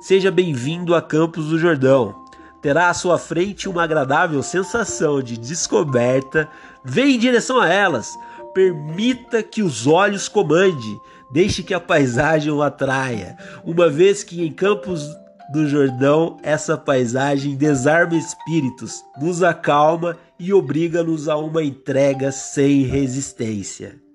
Seja 0.00 0.30
bem-vindo 0.30 0.94
a 0.94 1.02
Campos 1.02 1.46
do 1.46 1.58
Jordão. 1.58 2.25
Terá 2.66 2.88
à 2.88 2.94
sua 2.94 3.16
frente 3.16 3.68
uma 3.68 3.84
agradável 3.84 4.42
sensação 4.42 5.22
de 5.22 5.38
descoberta. 5.38 6.48
Vem 6.84 7.14
em 7.14 7.18
direção 7.18 7.60
a 7.60 7.68
elas 7.68 8.18
Permita 8.52 9.40
que 9.40 9.62
os 9.62 9.86
olhos 9.86 10.28
comande. 10.28 11.00
Deixe 11.30 11.62
que 11.62 11.72
a 11.72 11.78
paisagem 11.78 12.50
o 12.50 12.64
atraia, 12.64 13.38
uma 13.64 13.88
vez 13.88 14.24
que 14.24 14.44
em 14.44 14.50
Campos 14.50 15.08
do 15.52 15.68
Jordão 15.68 16.38
essa 16.42 16.76
paisagem 16.76 17.54
desarma 17.54 18.16
espíritos, 18.16 19.04
nos 19.20 19.44
acalma 19.44 20.16
e 20.36 20.52
obriga-nos 20.52 21.28
a 21.28 21.36
uma 21.36 21.62
entrega 21.62 22.32
sem 22.32 22.82
resistência. 22.82 24.05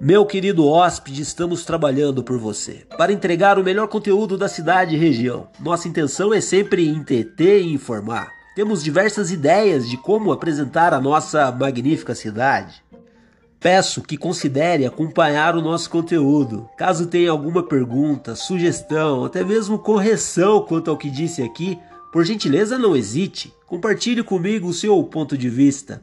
Meu 0.00 0.24
querido 0.24 0.64
hóspede, 0.64 1.22
estamos 1.22 1.64
trabalhando 1.64 2.22
por 2.22 2.38
você 2.38 2.86
para 2.96 3.12
entregar 3.12 3.58
o 3.58 3.64
melhor 3.64 3.88
conteúdo 3.88 4.38
da 4.38 4.48
cidade 4.48 4.94
e 4.94 4.98
região. 4.98 5.48
Nossa 5.58 5.88
intenção 5.88 6.32
é 6.32 6.40
sempre 6.40 6.88
entreter 6.88 7.62
e 7.62 7.72
informar. 7.72 8.32
Temos 8.54 8.84
diversas 8.84 9.32
ideias 9.32 9.88
de 9.88 9.96
como 9.96 10.30
apresentar 10.30 10.94
a 10.94 11.00
nossa 11.00 11.50
magnífica 11.50 12.14
cidade. 12.14 12.80
Peço 13.58 14.00
que 14.00 14.16
considere 14.16 14.86
acompanhar 14.86 15.56
o 15.56 15.62
nosso 15.62 15.90
conteúdo. 15.90 16.68
Caso 16.78 17.08
tenha 17.08 17.32
alguma 17.32 17.64
pergunta, 17.64 18.36
sugestão, 18.36 19.24
até 19.24 19.42
mesmo 19.42 19.80
correção 19.80 20.62
quanto 20.62 20.92
ao 20.92 20.96
que 20.96 21.10
disse 21.10 21.42
aqui, 21.42 21.76
por 22.12 22.24
gentileza 22.24 22.78
não 22.78 22.96
hesite. 22.96 23.52
Compartilhe 23.66 24.22
comigo 24.22 24.68
o 24.68 24.72
seu 24.72 25.02
ponto 25.02 25.36
de 25.36 25.50
vista. 25.50 26.00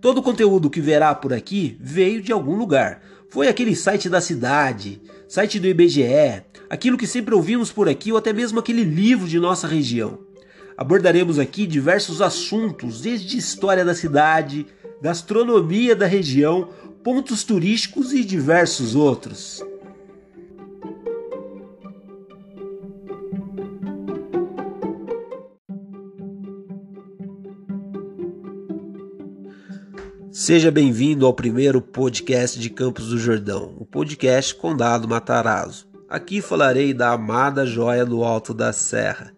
Todo 0.00 0.18
o 0.18 0.22
conteúdo 0.22 0.70
que 0.70 0.80
verá 0.80 1.14
por 1.14 1.32
aqui 1.32 1.76
veio 1.80 2.22
de 2.22 2.32
algum 2.32 2.56
lugar. 2.56 3.00
Foi 3.28 3.48
aquele 3.48 3.74
site 3.74 4.08
da 4.08 4.20
cidade, 4.20 5.00
site 5.28 5.58
do 5.58 5.66
IBGE, 5.66 6.42
aquilo 6.70 6.96
que 6.96 7.06
sempre 7.06 7.34
ouvimos 7.34 7.72
por 7.72 7.88
aqui 7.88 8.12
ou 8.12 8.18
até 8.18 8.32
mesmo 8.32 8.58
aquele 8.58 8.84
livro 8.84 9.26
de 9.26 9.38
nossa 9.38 9.66
região. 9.66 10.20
Abordaremos 10.76 11.38
aqui 11.38 11.66
diversos 11.66 12.22
assuntos, 12.22 13.00
desde 13.00 13.36
história 13.36 13.84
da 13.84 13.94
cidade, 13.94 14.66
gastronomia 15.00 15.96
da 15.96 16.06
região, 16.06 16.68
pontos 17.02 17.44
turísticos 17.44 18.12
e 18.12 18.24
diversos 18.24 18.94
outros. 18.94 19.62
Seja 30.38 30.70
bem-vindo 30.70 31.24
ao 31.24 31.32
primeiro 31.32 31.80
podcast 31.80 32.60
de 32.60 32.68
Campos 32.68 33.08
do 33.08 33.16
Jordão, 33.16 33.74
o 33.78 33.86
podcast 33.86 34.54
Condado 34.54 35.08
Matarazzo. 35.08 35.88
Aqui 36.10 36.42
falarei 36.42 36.92
da 36.92 37.12
amada 37.12 37.64
joia 37.64 38.04
do 38.04 38.22
Alto 38.22 38.52
da 38.52 38.70
Serra, 38.70 39.32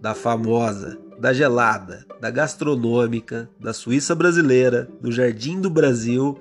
da 0.00 0.14
famosa, 0.14 0.96
da 1.18 1.32
gelada, 1.32 2.06
da 2.20 2.30
gastronômica, 2.30 3.50
da 3.58 3.72
Suíça 3.72 4.14
brasileira, 4.14 4.88
do 5.00 5.10
Jardim 5.10 5.60
do 5.60 5.68
Brasil 5.68 6.38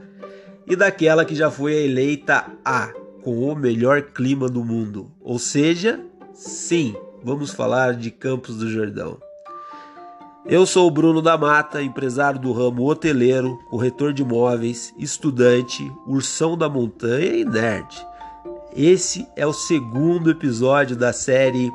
e 0.67 0.75
daquela 0.75 1.25
que 1.25 1.34
já 1.34 1.50
foi 1.50 1.74
eleita 1.84 2.46
a 2.63 2.93
com 3.24 3.39
o 3.39 3.55
melhor 3.55 4.03
clima 4.03 4.48
do 4.48 4.63
mundo. 4.63 5.12
Ou 5.22 5.39
seja, 5.39 6.00
sim, 6.36 6.96
vamos 7.24 7.50
falar 7.50 7.96
de 7.96 8.12
Campos 8.12 8.58
do 8.58 8.70
Jordão. 8.70 9.17
Eu 10.46 10.66
sou 10.66 10.88
o 10.88 10.92
Bruno 10.92 11.22
da 11.22 11.38
Mata, 11.38 11.82
empresário 11.82 12.38
do 12.38 12.52
ramo 12.52 12.84
hoteleiro, 12.84 13.58
corretor 13.70 14.12
de 14.12 14.24
imóveis, 14.24 14.94
estudante, 14.98 15.90
ursão 16.06 16.58
da 16.58 16.68
montanha 16.68 17.34
e 17.34 17.46
nerd. 17.46 18.06
Esse 18.76 19.26
é 19.38 19.48
o 19.48 19.54
segundo 19.54 20.30
episódio 20.30 20.98
da 20.98 21.14
série 21.14 21.72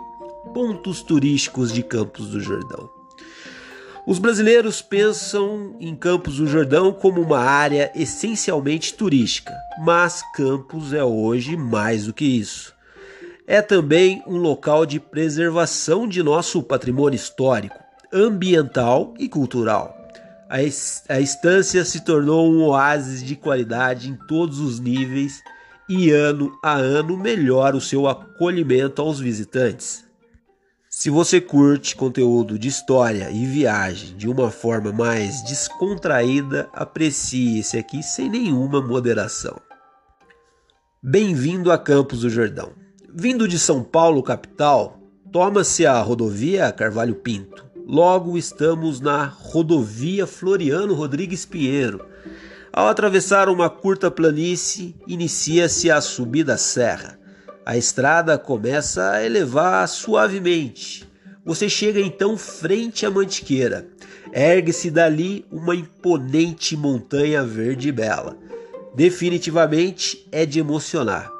Pontos 0.53 1.01
Turísticos 1.01 1.73
de 1.73 1.83
Campos 1.83 2.29
do 2.29 2.41
Jordão. 2.41 2.91
Os 4.07 4.19
brasileiros 4.19 4.83
pensam 4.83 5.75
em 5.81 5.97
Campos 5.97 6.37
do 6.37 6.47
Jordão 6.47 6.93
como 6.93 7.23
uma 7.23 7.39
área 7.39 7.91
essencialmente 7.95 8.93
turística, 8.93 9.55
mas 9.81 10.23
Campos 10.35 10.93
é 10.93 11.03
hoje 11.03 11.57
mais 11.57 12.05
do 12.05 12.13
que 12.13 12.27
isso. 12.27 12.75
É 13.47 13.63
também 13.63 14.23
um 14.27 14.37
local 14.37 14.85
de 14.85 15.01
preservação 15.01 16.07
de 16.07 16.23
nosso 16.23 16.63
patrimônio 16.63 17.17
histórico 17.17 17.88
ambiental 18.13 19.15
e 19.19 19.29
cultural. 19.29 19.97
A, 20.49 21.21
estância 21.21 21.85
se 21.85 22.01
tornou 22.01 22.51
um 22.51 22.63
oásis 22.63 23.23
de 23.23 23.37
qualidade 23.37 24.09
em 24.09 24.17
todos 24.27 24.61
os 24.61 24.81
níveis 24.81 25.43
e 25.89 26.11
ano 26.11 26.59
a 26.63 26.75
ano 26.75 27.19
melhora 27.19 27.77
o 27.77 27.81
seu 27.81 28.09
acolhimento 28.09 29.03
aos 29.03 29.21
visitantes. 29.21 30.07
Se 30.89 31.11
você 31.11 31.39
curte 31.39 31.95
conteúdo 31.95 32.59
de 32.59 32.67
história 32.67 33.31
e 33.31 33.45
viagem 33.45 34.17
de 34.17 34.27
uma 34.27 34.51
forma 34.51 34.91
mais 34.91 35.43
descontraída, 35.45 36.69
aprecie 36.73 37.61
esse 37.61 37.77
aqui 37.77 38.03
sem 38.03 38.31
nenhuma 38.31 38.81
moderação. 38.81 39.61
Bem-vindo 41.03 41.71
a 41.71 41.79
Campos 41.79 42.21
do 42.21 42.31
Jordão. 42.31 42.73
Vindo 43.15 43.47
de 43.47 43.59
São 43.59 43.85
Paulo, 43.85 44.23
capital, 44.23 44.99
toma-se 45.31 45.85
a 45.85 46.01
rodovia 46.01 46.73
Carvalho 46.73 47.15
Pinto. 47.15 47.68
Logo 47.91 48.37
estamos 48.37 49.01
na 49.01 49.25
rodovia 49.25 50.27
Floriano 50.27 50.93
Rodrigues 50.93 51.47
Pinheiro. 51.47 52.05
Ao 52.71 52.87
atravessar 52.87 53.49
uma 53.49 53.71
curta 53.71 54.11
planície, 54.11 54.95
inicia-se 55.07 55.91
a 55.91 55.99
subida 56.03 56.53
à 56.53 56.59
serra. 56.59 57.19
A 57.65 57.79
estrada 57.79 58.37
começa 58.37 59.13
a 59.13 59.25
elevar 59.25 59.89
suavemente. 59.89 61.09
Você 61.47 61.67
chega 61.67 61.99
então 61.99 62.37
frente 62.37 63.07
à 63.07 63.11
Mantiqueira. 63.11 63.89
Ergue-se 64.35 64.91
dali 64.91 65.47
uma 65.51 65.75
imponente 65.75 66.77
montanha 66.77 67.43
verde 67.43 67.89
e 67.89 67.93
bela. 67.93 68.37
Definitivamente 68.95 70.29
é 70.31 70.45
de 70.45 70.61
emocionar. 70.61 71.33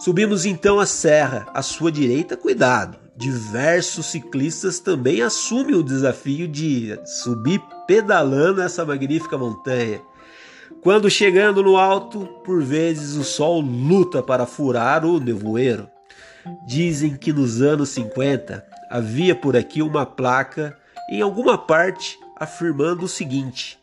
Subimos 0.00 0.46
então 0.46 0.80
a 0.80 0.86
serra. 0.86 1.46
À 1.52 1.60
sua 1.60 1.92
direita, 1.92 2.38
cuidado 2.38 3.03
diversos 3.16 4.06
ciclistas 4.06 4.78
também 4.80 5.22
assumem 5.22 5.74
o 5.74 5.82
desafio 5.82 6.48
de 6.48 6.98
subir 7.04 7.60
pedalando 7.86 8.60
essa 8.60 8.84
magnífica 8.84 9.38
montanha. 9.38 10.00
Quando 10.82 11.10
chegando 11.10 11.62
no 11.62 11.76
alto, 11.76 12.26
por 12.44 12.62
vezes 12.62 13.16
o 13.16 13.24
sol 13.24 13.60
luta 13.60 14.22
para 14.22 14.46
furar 14.46 15.04
o 15.04 15.18
nevoeiro. 15.18 15.88
Dizem 16.66 17.16
que 17.16 17.32
nos 17.32 17.62
anos 17.62 17.88
50 17.90 18.64
havia 18.90 19.34
por 19.34 19.56
aqui 19.56 19.80
uma 19.80 20.04
placa 20.04 20.76
em 21.10 21.22
alguma 21.22 21.56
parte 21.56 22.18
afirmando 22.36 23.04
o 23.04 23.08
seguinte: 23.08 23.78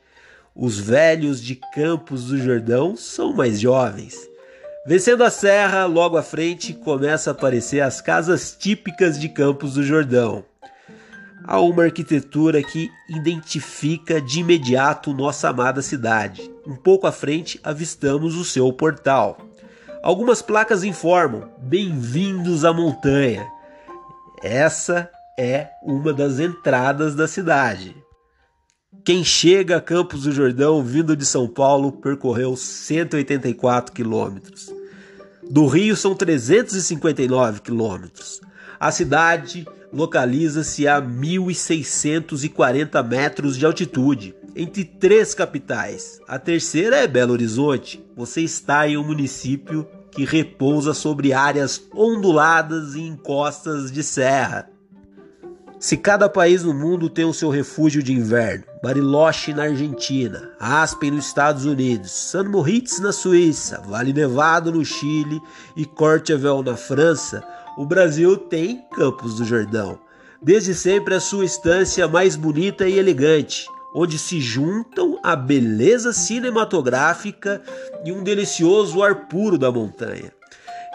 os 0.55 0.77
velhos 0.79 1.41
de 1.41 1.55
Campos 1.73 2.25
do 2.25 2.37
Jordão 2.37 2.95
são 2.95 3.33
mais 3.33 3.59
jovens. 3.59 4.30
Vencendo 4.83 5.23
a 5.23 5.29
serra, 5.29 5.85
logo 5.85 6.17
à 6.17 6.23
frente 6.23 6.73
começa 6.73 7.29
a 7.29 7.33
aparecer 7.33 7.81
as 7.81 8.01
casas 8.01 8.55
típicas 8.57 9.19
de 9.19 9.29
Campos 9.29 9.75
do 9.75 9.83
Jordão. 9.83 10.43
Há 11.43 11.59
uma 11.59 11.83
arquitetura 11.83 12.63
que 12.63 12.89
identifica 13.07 14.19
de 14.19 14.39
imediato 14.39 15.13
nossa 15.13 15.49
amada 15.49 15.83
cidade. 15.83 16.51
Um 16.65 16.75
pouco 16.75 17.05
à 17.05 17.11
frente 17.11 17.59
avistamos 17.63 18.35
o 18.35 18.43
seu 18.43 18.73
portal. 18.73 19.37
Algumas 20.01 20.41
placas 20.41 20.83
informam: 20.83 21.47
Bem-vindos 21.59 22.65
à 22.65 22.73
montanha. 22.73 23.47
Essa 24.41 25.11
é 25.37 25.69
uma 25.83 26.11
das 26.11 26.39
entradas 26.39 27.13
da 27.13 27.27
cidade. 27.27 28.00
Quem 29.03 29.23
chega 29.23 29.77
a 29.77 29.81
Campos 29.81 30.21
do 30.23 30.31
Jordão 30.31 30.83
vindo 30.83 31.15
de 31.15 31.25
São 31.25 31.47
Paulo 31.47 31.91
percorreu 31.91 32.55
184 32.55 33.91
quilômetros. 33.91 34.71
Do 35.49 35.65
Rio 35.65 35.95
são 35.95 36.13
359 36.13 37.61
quilômetros. 37.61 38.39
A 38.79 38.91
cidade 38.91 39.65
localiza-se 39.91 40.87
a 40.87 41.01
1.640 41.01 43.03
metros 43.03 43.57
de 43.57 43.65
altitude, 43.65 44.35
entre 44.55 44.85
três 44.85 45.33
capitais. 45.33 46.21
A 46.27 46.37
terceira 46.37 46.97
é 46.97 47.07
Belo 47.07 47.33
Horizonte. 47.33 48.05
Você 48.15 48.41
está 48.41 48.87
em 48.87 48.97
um 48.97 49.03
município 49.03 49.87
que 50.11 50.25
repousa 50.25 50.93
sobre 50.93 51.33
áreas 51.33 51.81
onduladas 51.91 52.93
e 52.93 53.01
encostas 53.01 53.91
de 53.91 54.03
serra. 54.03 54.69
Se 55.79 55.97
cada 55.97 56.29
país 56.29 56.63
no 56.63 56.75
mundo 56.75 57.09
tem 57.09 57.25
o 57.25 57.33
seu 57.33 57.49
refúgio 57.49 58.03
de 58.03 58.13
inverno, 58.13 58.69
Bariloche 58.81 59.53
na 59.53 59.63
Argentina, 59.63 60.53
Aspen 60.59 61.11
nos 61.11 61.27
Estados 61.27 61.65
Unidos, 61.65 62.11
San 62.11 62.45
Moritz 62.45 62.99
na 62.99 63.11
Suíça, 63.11 63.79
Vale 63.85 64.11
Nevado 64.11 64.71
no 64.71 64.83
Chile. 64.83 65.39
E 65.75 65.85
Courchevel 65.85 66.63
na 66.63 66.75
França, 66.75 67.43
o 67.77 67.85
Brasil 67.85 68.35
tem 68.35 68.83
Campos 68.95 69.35
do 69.35 69.45
Jordão. 69.45 69.99
Desde 70.41 70.73
sempre 70.73 71.13
a 71.13 71.19
sua 71.19 71.45
estância 71.45 72.07
mais 72.07 72.35
bonita 72.35 72.87
e 72.87 72.97
elegante, 72.97 73.67
onde 73.93 74.17
se 74.17 74.41
juntam 74.41 75.19
a 75.23 75.35
beleza 75.35 76.11
cinematográfica 76.11 77.61
e 78.03 78.11
um 78.11 78.23
delicioso 78.23 79.03
ar 79.03 79.27
puro 79.27 79.59
da 79.59 79.71
montanha. 79.71 80.33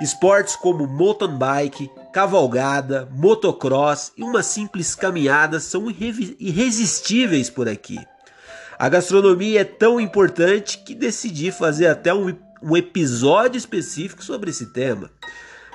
Esportes 0.01 0.55
como 0.57 0.87
mountain 0.87 1.39
bike, 1.39 1.91
cavalgada, 2.13 3.09
motocross 3.13 4.13
e 4.17 4.23
uma 4.23 4.43
simples 4.43 4.95
caminhada 4.95 5.59
são 5.59 5.91
irresistíveis 5.91 7.49
por 7.49 7.67
aqui. 7.67 7.99
A 8.79 8.91
gastronomia 8.91 9.63
é 9.63 9.65
tão 9.65 9.99
importante 9.99 10.79
que 10.79 10.95
decidi 10.95 11.51
fazer 11.51 11.87
até 11.87 12.13
um, 12.13 12.37
um 12.63 12.77
episódio 12.77 13.57
específico 13.57 14.23
sobre 14.23 14.51
esse 14.51 14.67
tema. 14.67 15.11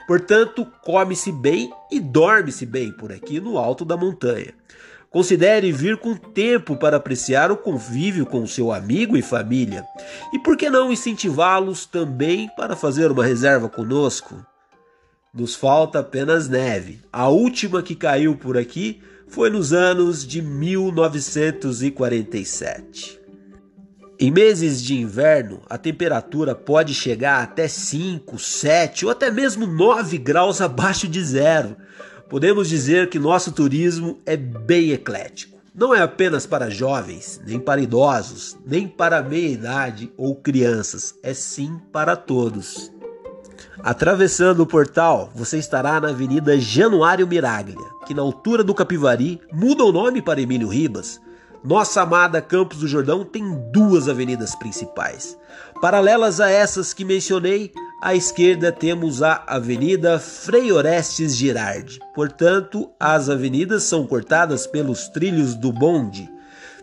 Portanto, 0.05 0.67
come-se 0.83 1.31
bem 1.31 1.71
e 1.91 1.99
dorme-se 1.99 2.65
bem 2.65 2.91
por 2.91 3.11
aqui 3.11 3.39
no 3.39 3.57
alto 3.57 3.83
da 3.83 3.97
montanha. 3.97 4.53
Considere 5.11 5.71
vir 5.73 5.97
com 5.97 6.15
tempo 6.15 6.77
para 6.77 6.95
apreciar 6.95 7.51
o 7.51 7.57
convívio 7.57 8.25
com 8.25 8.47
seu 8.47 8.71
amigo 8.71 9.17
e 9.17 9.21
família. 9.21 9.83
E 10.33 10.39
por 10.39 10.55
que 10.55 10.69
não 10.69 10.89
incentivá-los 10.89 11.85
também 11.85 12.49
para 12.55 12.77
fazer 12.77 13.11
uma 13.11 13.25
reserva 13.25 13.67
conosco? 13.67 14.41
Nos 15.33 15.53
falta 15.53 15.99
apenas 15.99 16.47
neve. 16.47 17.01
A 17.11 17.27
última 17.27 17.83
que 17.83 17.93
caiu 17.93 18.37
por 18.37 18.57
aqui 18.57 19.01
foi 19.27 19.49
nos 19.49 19.73
anos 19.73 20.25
de 20.25 20.41
1947. 20.41 23.19
Em 24.17 24.31
meses 24.31 24.81
de 24.81 24.97
inverno, 24.97 25.61
a 25.69 25.77
temperatura 25.77 26.55
pode 26.55 26.93
chegar 26.93 27.43
até 27.43 27.67
5, 27.67 28.39
7 28.39 29.05
ou 29.05 29.11
até 29.11 29.29
mesmo 29.29 29.67
9 29.67 30.17
graus 30.19 30.61
abaixo 30.61 31.05
de 31.05 31.21
zero 31.21 31.75
podemos 32.31 32.69
dizer 32.69 33.09
que 33.09 33.19
nosso 33.19 33.51
turismo 33.51 34.17
é 34.25 34.37
bem 34.37 34.91
eclético. 34.91 35.59
Não 35.75 35.93
é 35.93 36.01
apenas 36.01 36.45
para 36.45 36.69
jovens, 36.69 37.41
nem 37.45 37.59
para 37.59 37.81
idosos, 37.81 38.57
nem 38.65 38.87
para 38.87 39.21
meia-idade 39.21 40.09
ou 40.15 40.33
crianças, 40.33 41.13
é 41.21 41.33
sim 41.33 41.77
para 41.91 42.15
todos. 42.15 42.89
Atravessando 43.83 44.61
o 44.61 44.65
portal, 44.65 45.29
você 45.35 45.57
estará 45.57 45.99
na 45.99 46.07
Avenida 46.07 46.57
Januário 46.57 47.27
Miraglia, 47.27 47.75
que 48.07 48.13
na 48.13 48.21
altura 48.21 48.63
do 48.63 48.73
Capivari 48.73 49.41
muda 49.51 49.83
o 49.83 49.91
nome 49.91 50.21
para 50.21 50.39
Emílio 50.39 50.69
Ribas. 50.69 51.19
Nossa 51.61 52.01
amada 52.01 52.41
Campos 52.41 52.77
do 52.77 52.87
Jordão 52.87 53.25
tem 53.25 53.43
duas 53.73 54.07
avenidas 54.07 54.55
principais. 54.55 55.37
Paralelas 55.81 56.39
a 56.39 56.49
essas 56.49 56.93
que 56.93 57.03
mencionei, 57.03 57.73
à 58.01 58.15
esquerda 58.15 58.71
temos 58.71 59.21
a 59.21 59.43
Avenida 59.45 60.17
Frei 60.17 60.71
Orestes 60.71 61.37
Girardi. 61.37 61.99
Portanto, 62.15 62.89
as 62.99 63.29
avenidas 63.29 63.83
são 63.83 64.07
cortadas 64.07 64.65
pelos 64.65 65.07
trilhos 65.07 65.53
do 65.53 65.71
bonde. 65.71 66.27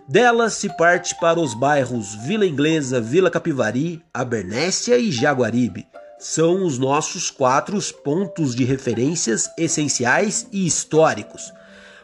Delas 0.07 0.54
se 0.54 0.68
parte 0.76 1.18
para 1.18 1.40
os 1.40 1.54
bairros 1.54 2.14
Vila 2.14 2.46
Inglesa, 2.46 3.00
Vila 3.00 3.31
Capivari, 3.31 4.00
Abernésia 4.14 4.96
e 4.96 5.11
Jaguaribe. 5.11 5.88
São 6.20 6.64
os 6.64 6.78
nossos 6.78 7.33
quatro 7.33 7.78
pontos 8.04 8.54
de 8.54 8.64
referências 8.64 9.50
essenciais 9.59 10.46
e 10.52 10.64
históricos. 10.66 11.52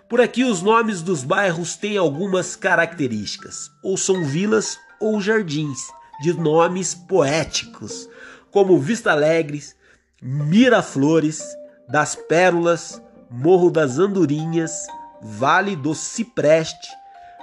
Por 0.09 0.21
aqui, 0.21 0.43
os 0.45 0.61
nomes 0.61 1.03
dos 1.03 1.23
bairros 1.23 1.77
têm 1.77 1.97
algumas 1.97 2.57
características: 2.57 3.71
ou 3.83 3.97
são 3.97 4.25
vilas 4.25 4.77
ou 5.01 5.21
jardins, 5.21 5.79
de 6.21 6.33
nomes 6.33 6.95
poéticos 6.95 8.09
como 8.55 8.79
Vista 8.79 9.11
Alegres, 9.11 9.75
Miraflores, 10.23 11.43
das 11.89 12.15
Pérolas, 12.15 13.03
Morro 13.29 13.69
das 13.69 13.99
Andorinhas, 13.99 14.87
Vale 15.21 15.75
do 15.75 15.93
Cipreste, 15.93 16.89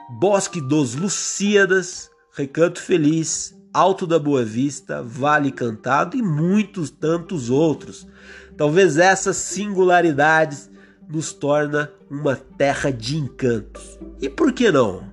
Bosque 0.09 0.61
dos 0.61 0.95
Lucíadas, 0.95 2.09
Recanto 2.31 2.81
Feliz, 2.81 3.53
Alto 3.73 4.07
da 4.07 4.17
Boa 4.17 4.45
Vista, 4.45 5.03
Vale 5.03 5.51
Cantado 5.51 6.15
e 6.15 6.21
muitos 6.21 6.89
tantos 6.89 7.49
outros. 7.49 8.07
Talvez 8.55 8.97
essas 8.97 9.35
singularidades 9.35 10.71
nos 11.09 11.33
torna 11.33 11.91
uma 12.09 12.37
terra 12.37 12.89
de 12.89 13.17
encantos. 13.17 13.99
E 14.21 14.29
por 14.29 14.53
que 14.53 14.71
não? 14.71 15.10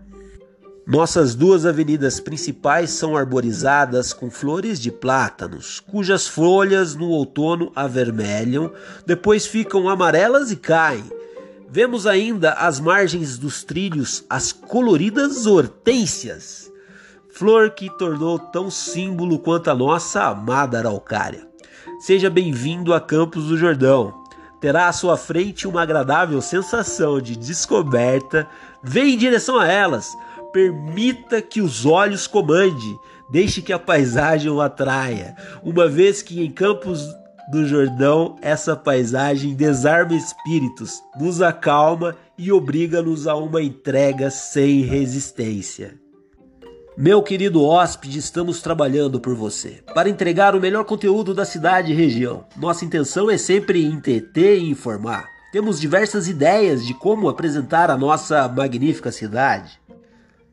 Nossas 0.89 1.35
duas 1.35 1.67
avenidas 1.67 2.19
principais 2.19 2.89
são 2.89 3.15
arborizadas 3.15 4.15
com 4.15 4.31
flores 4.31 4.81
de 4.81 4.91
plátanos, 4.91 5.81
cujas 5.81 6.27
folhas 6.27 6.95
no 6.95 7.11
outono 7.11 7.71
avermelham, 7.77 8.73
depois 9.05 9.47
ficam 9.47 9.87
amarelas 9.87 10.51
e 10.51 10.57
caem. 10.57 11.05
Vemos 11.69 12.07
ainda 12.07 12.53
às 12.53 12.81
margens 12.81 13.37
dos 13.37 13.63
trilhos 13.63 14.25
as 14.31 14.51
coloridas 14.51 15.45
hortênsias, 15.45 16.73
flor 17.35 17.73
que 17.73 17.95
tornou 17.99 18.39
tão 18.39 18.71
símbolo 18.71 19.39
quanto 19.39 19.71
a 19.71 19.75
nossa 19.75 20.23
amada 20.25 20.79
araucária. 20.79 21.47
Seja 22.01 22.31
bem-vindo 22.31 22.95
a 22.95 23.01
Campos 23.01 23.45
do 23.45 23.59
Jordão. 23.59 24.25
Terá 24.59 24.89
à 24.89 24.93
sua 24.95 25.19
frente 25.19 25.69
uma 25.69 25.83
agradável 25.83 26.41
sensação 26.41 27.21
de 27.21 27.37
descoberta. 27.37 28.49
Vem 28.83 29.13
em 29.13 29.19
direção 29.19 29.59
a 29.59 29.67
elas 29.67 30.17
Permita 30.53 31.43
que 31.43 31.61
os 31.61 31.85
olhos 31.85 32.27
comande, 32.27 32.97
deixe 33.31 33.61
que 33.61 33.73
a 33.73 33.79
paisagem 33.79 34.51
o 34.51 34.61
atraia, 34.61 35.37
uma 35.63 35.89
vez 35.89 36.23
que 36.23 36.45
em 36.45 36.51
Campos 36.51 37.07
do 37.51 37.67
Jordão 37.67 38.37
essa 38.43 38.77
paisagem 38.77 39.55
desarma 39.55 40.15
espíritos, 40.15 41.03
nos 41.19 41.41
acalma 41.41 42.15
e 42.37 42.53
obriga-nos 42.53 43.27
a 43.27 43.35
uma 43.35 43.63
entrega 43.63 44.31
sem 44.31 44.83
resistência. 44.83 45.95
Meu 46.97 47.23
querido 47.23 47.63
hóspede, 47.63 48.19
estamos 48.19 48.61
trabalhando 48.61 49.21
por 49.21 49.35
você 49.35 49.83
para 49.95 50.09
entregar 50.09 50.57
o 50.57 50.61
melhor 50.61 50.85
conteúdo 50.85 51.33
da 51.33 51.45
cidade 51.45 51.93
e 51.93 51.95
região. 51.95 52.45
Nossa 52.57 52.85
intenção 52.85 53.31
é 53.31 53.39
sempre 53.39 53.85
entreter 53.85 54.59
e 54.59 54.69
informar. 54.69 55.29
Temos 55.53 55.81
diversas 55.81 56.29
ideias 56.29 56.85
de 56.85 56.93
como 56.93 57.29
apresentar 57.29 57.89
a 57.89 57.97
nossa 57.97 58.49
magnífica 58.49 59.13
cidade. 59.13 59.81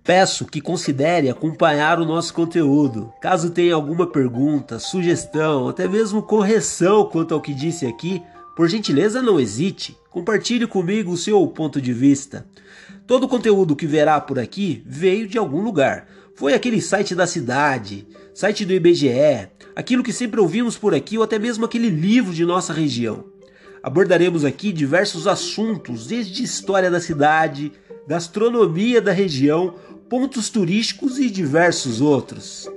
Peço 0.05 0.45
que 0.45 0.61
considere 0.61 1.31
acompanhar 1.31 1.99
o 1.99 2.05
nosso 2.05 2.31
conteúdo. 2.31 3.11
Caso 3.19 3.49
tenha 3.49 3.73
alguma 3.73 4.05
pergunta, 4.05 4.77
sugestão, 4.77 5.67
até 5.67 5.87
mesmo 5.87 6.21
correção 6.21 7.05
quanto 7.05 7.33
ao 7.33 7.41
que 7.41 7.55
disse 7.55 7.87
aqui, 7.87 8.21
por 8.55 8.69
gentileza 8.69 9.19
não 9.19 9.39
hesite. 9.39 9.97
Compartilhe 10.11 10.67
comigo 10.67 11.11
o 11.11 11.17
seu 11.17 11.47
ponto 11.47 11.81
de 11.81 11.91
vista. 11.91 12.45
Todo 13.07 13.23
o 13.23 13.27
conteúdo 13.27 13.75
que 13.75 13.87
verá 13.87 14.21
por 14.21 14.37
aqui 14.37 14.83
veio 14.85 15.27
de 15.27 15.39
algum 15.39 15.63
lugar. 15.63 16.07
Foi 16.35 16.53
aquele 16.53 16.79
site 16.81 17.15
da 17.15 17.25
cidade, 17.25 18.07
site 18.31 18.63
do 18.63 18.73
IBGE, 18.73 19.49
aquilo 19.75 20.03
que 20.03 20.13
sempre 20.13 20.39
ouvimos 20.39 20.77
por 20.77 20.93
aqui 20.93 21.17
ou 21.17 21.23
até 21.23 21.39
mesmo 21.39 21.65
aquele 21.65 21.89
livro 21.89 22.31
de 22.31 22.45
nossa 22.45 22.71
região. 22.71 23.25
Abordaremos 23.81 24.45
aqui 24.45 24.71
diversos 24.71 25.25
assuntos, 25.25 26.05
desde 26.05 26.43
história 26.43 26.91
da 26.91 26.99
cidade, 26.99 27.71
gastronomia 28.07 29.01
da 29.01 29.11
região, 29.11 29.73
pontos 30.09 30.49
turísticos 30.49 31.17
e 31.17 31.29
diversos 31.29 32.01
outros. 32.01 32.69